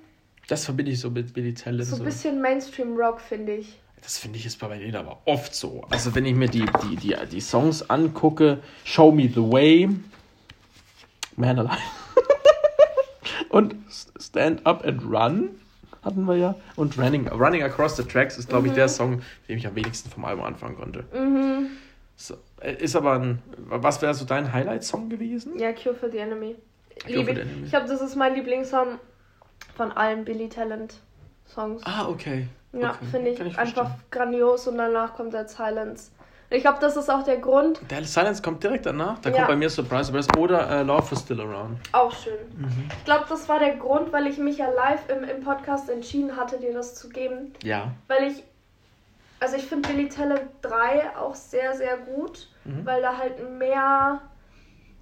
[0.48, 1.86] Das verbinde ich so mit Billy Talent.
[1.86, 3.80] so ein bisschen Mainstream Rock, finde ich.
[4.02, 5.84] Das finde ich ist bei denen aber oft so.
[5.90, 9.90] Also wenn ich mir die, die, die, die Songs angucke, Show Me the Way,
[11.36, 11.78] Man Alive
[13.50, 13.76] und
[14.20, 15.50] Stand Up and Run
[16.04, 16.56] hatten wir ja.
[16.76, 20.10] Und Running, Running Across the Tracks ist, glaube ich, der Song, den ich am wenigsten
[20.10, 21.04] vom Album anfangen konnte.
[21.14, 21.68] Mhm.
[22.16, 25.60] So, äh, ist aber ein, was wäre so dein Highlight-Song gewesen?
[25.60, 26.56] Ja, Cure for the Enemy.
[27.06, 27.36] Cure for ich.
[27.36, 27.64] the Enemy.
[27.66, 29.00] Ich glaube, das ist mein Lieblingssong
[29.76, 30.96] von allen Billy Talent
[31.46, 31.82] Songs.
[31.86, 32.48] Ah, okay.
[32.74, 33.06] ja, okay.
[33.12, 34.04] finde ich, ich einfach verstehen.
[34.12, 36.12] grandios und danach kommt der Silence.
[36.50, 37.82] Ich glaube, das ist auch der Grund.
[37.92, 39.20] Der Silence kommt direkt danach.
[39.20, 39.36] Da Ja.
[39.36, 41.78] kommt bei mir Surprise Surprise oder äh, Love is Still Around.
[41.92, 42.38] Auch schön.
[42.56, 42.90] Mhm.
[42.98, 46.38] Ich glaube, das war der Grund, weil ich mich ja live im, im Podcast entschieden
[46.38, 47.54] hatte, dir das zu geben.
[47.64, 47.92] Ja.
[48.08, 48.44] Weil ich,
[49.42, 52.86] also ich finde Billy Talent 3 auch sehr, sehr gut, Mhm.
[52.86, 54.22] weil da halt mehr,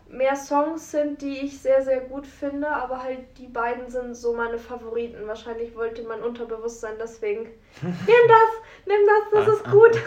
[0.10, 4.34] mehr Songs sind, die ich sehr, sehr gut finde, aber halt die beiden sind so
[4.34, 5.28] meine Favoriten.
[5.28, 7.42] Wahrscheinlich wollte mein Unterbewusstsein deswegen,
[7.82, 7.94] nimm
[8.28, 9.00] das, nimm
[9.32, 9.92] das, das ist gut.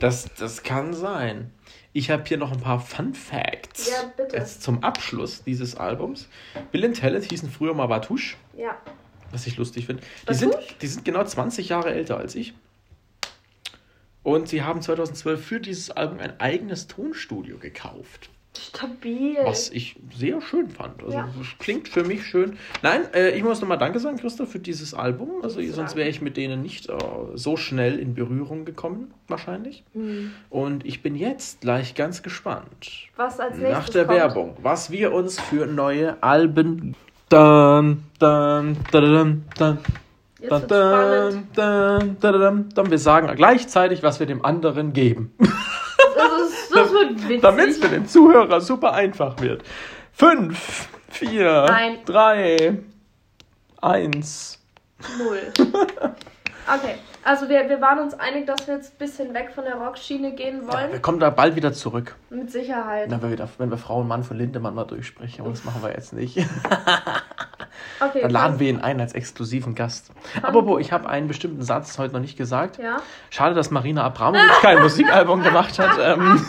[0.00, 1.52] Das, das kann sein.
[1.92, 3.90] Ich habe hier noch ein paar Fun Facts.
[3.90, 4.36] Ja, bitte.
[4.36, 6.28] Jetzt zum Abschluss dieses Albums.
[6.72, 8.76] Bill and Talent hießen früher mal Batouche, Ja,
[9.30, 10.02] was ich lustig finde.
[10.28, 12.54] Die sind, die sind genau 20 Jahre älter als ich.
[14.22, 18.30] Und sie haben 2012 für dieses Album ein eigenes Tonstudio gekauft.
[18.58, 19.36] Stabil.
[19.44, 21.02] Was ich sehr schön fand.
[21.04, 21.28] Also Ja.
[21.58, 22.56] klingt für mich schön.
[22.82, 25.30] Nein, äh, ich muss nochmal Danke sagen, Christa, für dieses Album.
[25.42, 26.94] Also sonst wäre ich mit denen nicht äh,
[27.34, 29.84] so schnell in Berührung gekommen, wahrscheinlich.
[29.92, 30.32] Hm.
[30.50, 33.08] Und ich bin jetzt gleich ganz gespannt.
[33.16, 34.18] Was als nächstes Nach der kommt.
[34.18, 36.96] Werbung, was wir uns für neue Alben.
[37.28, 39.78] Dann, dann, dann, dann,
[40.48, 42.90] dann, dann, dann, dann.
[42.90, 45.32] Wir sagen gleichzeitig, was wir dem anderen geben.
[46.16, 46.99] Das, ist, das wird witzig.
[47.40, 49.62] Damit es für den Zuhörer super einfach wird.
[50.12, 51.98] Fünf, vier, Nein.
[52.04, 52.78] drei,
[53.80, 54.58] eins.
[55.18, 55.52] Null.
[56.72, 56.94] Okay,
[57.24, 60.34] also wir, wir waren uns einig, dass wir jetzt ein bisschen weg von der Rockschiene
[60.34, 60.92] gehen Ja, wollen.
[60.92, 62.14] wir kommen da bald wieder zurück.
[62.28, 63.10] Mit Sicherheit.
[63.10, 65.40] Wenn wir, wenn wir Frau und Mann von Lindemann mal durchsprechen.
[65.40, 66.36] Aber das machen wir jetzt nicht.
[67.98, 70.10] Okay, Dann laden wir ihn ein als exklusiven Gast.
[70.42, 72.78] Apropos, ich habe einen bestimmten Satz heute noch nicht gesagt.
[72.78, 72.98] Ja.
[73.30, 75.98] Schade, dass Marina Abramovic kein Musikalbum gemacht hat.
[76.00, 76.44] Ähm,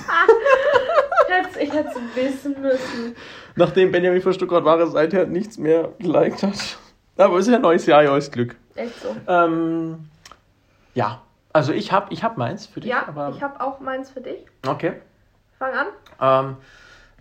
[1.71, 3.15] Ich hätte es wissen müssen.
[3.55, 6.77] nachdem Benjamin von Stuttgart Ware seither nichts mehr geliked hat.
[7.17, 8.55] Aber es ist ja ein neues Jahr, neues Glück.
[8.75, 9.15] Echt so.
[9.27, 10.09] Ähm,
[10.93, 11.21] ja,
[11.53, 12.89] also ich habe ich hab meins für dich.
[12.89, 14.45] Ja, aber, ich habe auch meins für dich.
[14.67, 14.93] Okay.
[15.59, 15.87] Fang an.
[16.19, 16.57] Ähm,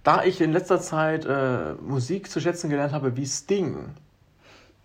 [0.02, 3.94] da ich in letzter Zeit äh, Musik zu schätzen gelernt habe, wie Sting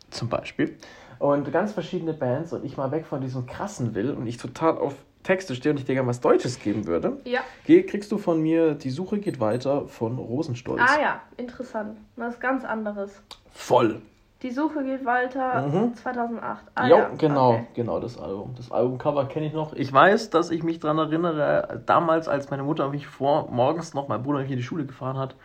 [0.10, 0.78] zum Beispiel,
[1.20, 4.78] und ganz verschiedene Bands und ich mal weg von diesem krassen will und ich total
[4.78, 4.96] auf
[5.26, 7.42] Texte stehe und ich dir gerne was Deutsches geben würde, Ja.
[7.66, 10.82] geh- kriegst du von mir Die Suche geht weiter von Rosenstolz.
[10.82, 11.98] Ah ja, interessant.
[12.16, 13.22] Was ganz anderes.
[13.52, 14.02] Voll.
[14.42, 15.96] Die Suche geht weiter Mhm.
[15.96, 16.66] 2008.
[16.76, 17.10] Ah, jo, ja.
[17.18, 17.68] genau, Okay.
[17.74, 18.54] genau das Album.
[18.56, 19.74] Das Albumcover kenne ich noch.
[19.74, 24.08] Ich weiß, dass ich mich daran erinnere, damals, als meine Mutter mich vor morgens noch,
[24.08, 25.36] mein Bruder mich in die Schule gefahren hat,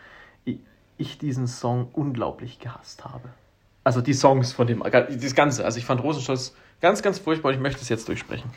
[0.45, 0.59] ich,
[0.97, 3.29] ich diesen Song unglaublich gehasst habe.
[3.83, 5.65] Also die Songs von dem, das Ganze.
[5.65, 8.51] Also ich fand Rosenstolz ganz, ganz furchtbar und ich möchte es jetzt durchsprechen.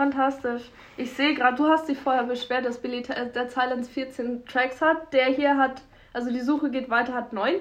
[0.00, 0.62] Fantastisch.
[0.96, 5.12] Ich sehe gerade, du hast dich vorher beschwert, dass Billy der Silence 14 Tracks hat.
[5.12, 5.82] Der hier hat,
[6.14, 7.60] also die Suche geht weiter, hat 19.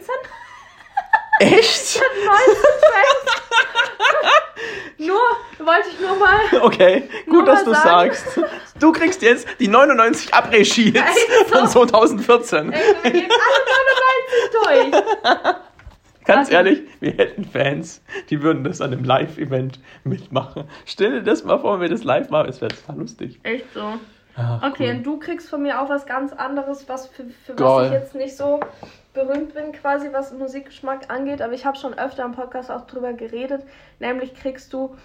[1.41, 1.99] Echt?
[2.01, 3.41] 19 Tracks.
[4.99, 5.19] nur,
[5.67, 6.39] wollte ich nur mal.
[6.61, 8.13] Okay, gut, dass du sagen.
[8.13, 8.39] sagst.
[8.79, 11.85] Du kriegst jetzt die 99 Après-Ski Echt von so?
[11.85, 12.71] 2014.
[12.71, 15.55] Ey, wir gehen alle 99 durch.
[16.35, 20.63] Ganz ehrlich, wir hätten Fans, die würden das an einem Live-Event mitmachen.
[20.85, 23.39] Stell dir das mal vor, wenn wir das live machen, es wäre total lustig.
[23.43, 23.93] Echt so.
[24.35, 24.95] Ah, Okay, cool.
[24.97, 28.15] und du kriegst von mir auch was ganz anderes, was für, für was ich jetzt
[28.15, 28.59] nicht so
[29.13, 31.41] berühmt bin, quasi was Musikgeschmack angeht.
[31.41, 33.63] Aber ich habe schon öfter im Podcast auch drüber geredet.
[33.99, 34.95] Nämlich kriegst du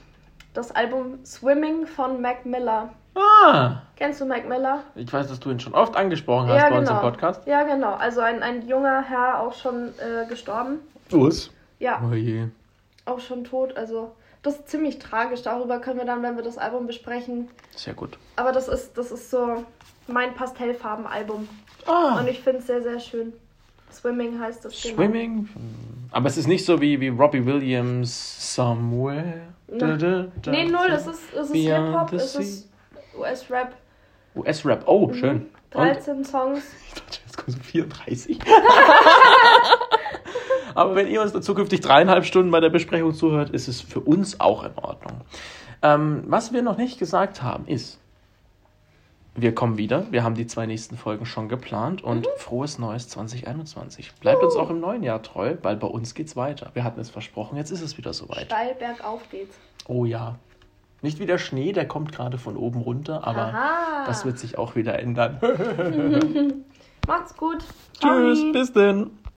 [0.52, 2.90] das Album Swimming von Mac Miller.
[3.16, 4.80] Ah, Kennst du Mac Miller?
[4.94, 7.46] ich weiß, dass du ihn schon oft angesprochen hast bei uns im Podcast.
[7.46, 7.94] Ja, genau.
[7.94, 10.78] Also ein, ein junger Herr, auch schon äh, gestorben.
[11.14, 11.50] Was?
[11.78, 12.46] Ja, Oh je.
[13.04, 13.76] auch schon tot.
[13.76, 14.12] Also,
[14.42, 15.42] das ist ziemlich tragisch.
[15.42, 17.48] Darüber können wir dann, wenn wir das Album besprechen.
[17.74, 18.18] Sehr gut.
[18.36, 19.64] Aber das ist, das ist so
[20.06, 21.48] mein Pastellfarben-Album.
[21.86, 22.18] Ah.
[22.20, 23.32] Und ich finde es sehr, sehr schön.
[23.92, 24.74] Swimming heißt das.
[24.74, 25.48] Swimming.
[26.10, 29.42] Aber es ist nicht so wie, wie Robbie Williams Somewhere.
[29.68, 30.50] Da, da, da.
[30.50, 30.88] Nee, null.
[30.90, 32.40] Es ist, es ist Hip-Hop, es sea.
[32.40, 32.68] ist
[33.18, 33.74] US-Rap.
[34.36, 34.82] US-Rap.
[34.86, 35.42] Oh, schön.
[35.42, 36.62] Und 13 Songs.
[36.88, 38.38] ich dachte, jetzt kommen so 34.
[40.74, 44.00] Aber wenn ihr uns da zukünftig dreieinhalb Stunden bei der Besprechung zuhört, ist es für
[44.00, 45.20] uns auch in Ordnung.
[45.82, 48.00] Ähm, was wir noch nicht gesagt haben, ist,
[49.36, 50.06] wir kommen wieder.
[50.10, 54.12] Wir haben die zwei nächsten Folgen schon geplant und frohes Neues 2021.
[54.20, 56.70] Bleibt uns auch im neuen Jahr treu, weil bei uns geht's weiter.
[56.74, 58.46] Wir hatten es versprochen, jetzt ist es wieder soweit.
[58.46, 59.56] Steil bergauf geht's.
[59.88, 60.36] Oh ja.
[61.02, 64.04] Nicht wie der Schnee, der kommt gerade von oben runter, aber Aha.
[64.06, 65.38] das wird sich auch wieder ändern.
[67.06, 67.58] Macht's gut.
[68.00, 68.52] Tschüss, Ciao.
[68.52, 69.10] bis denn.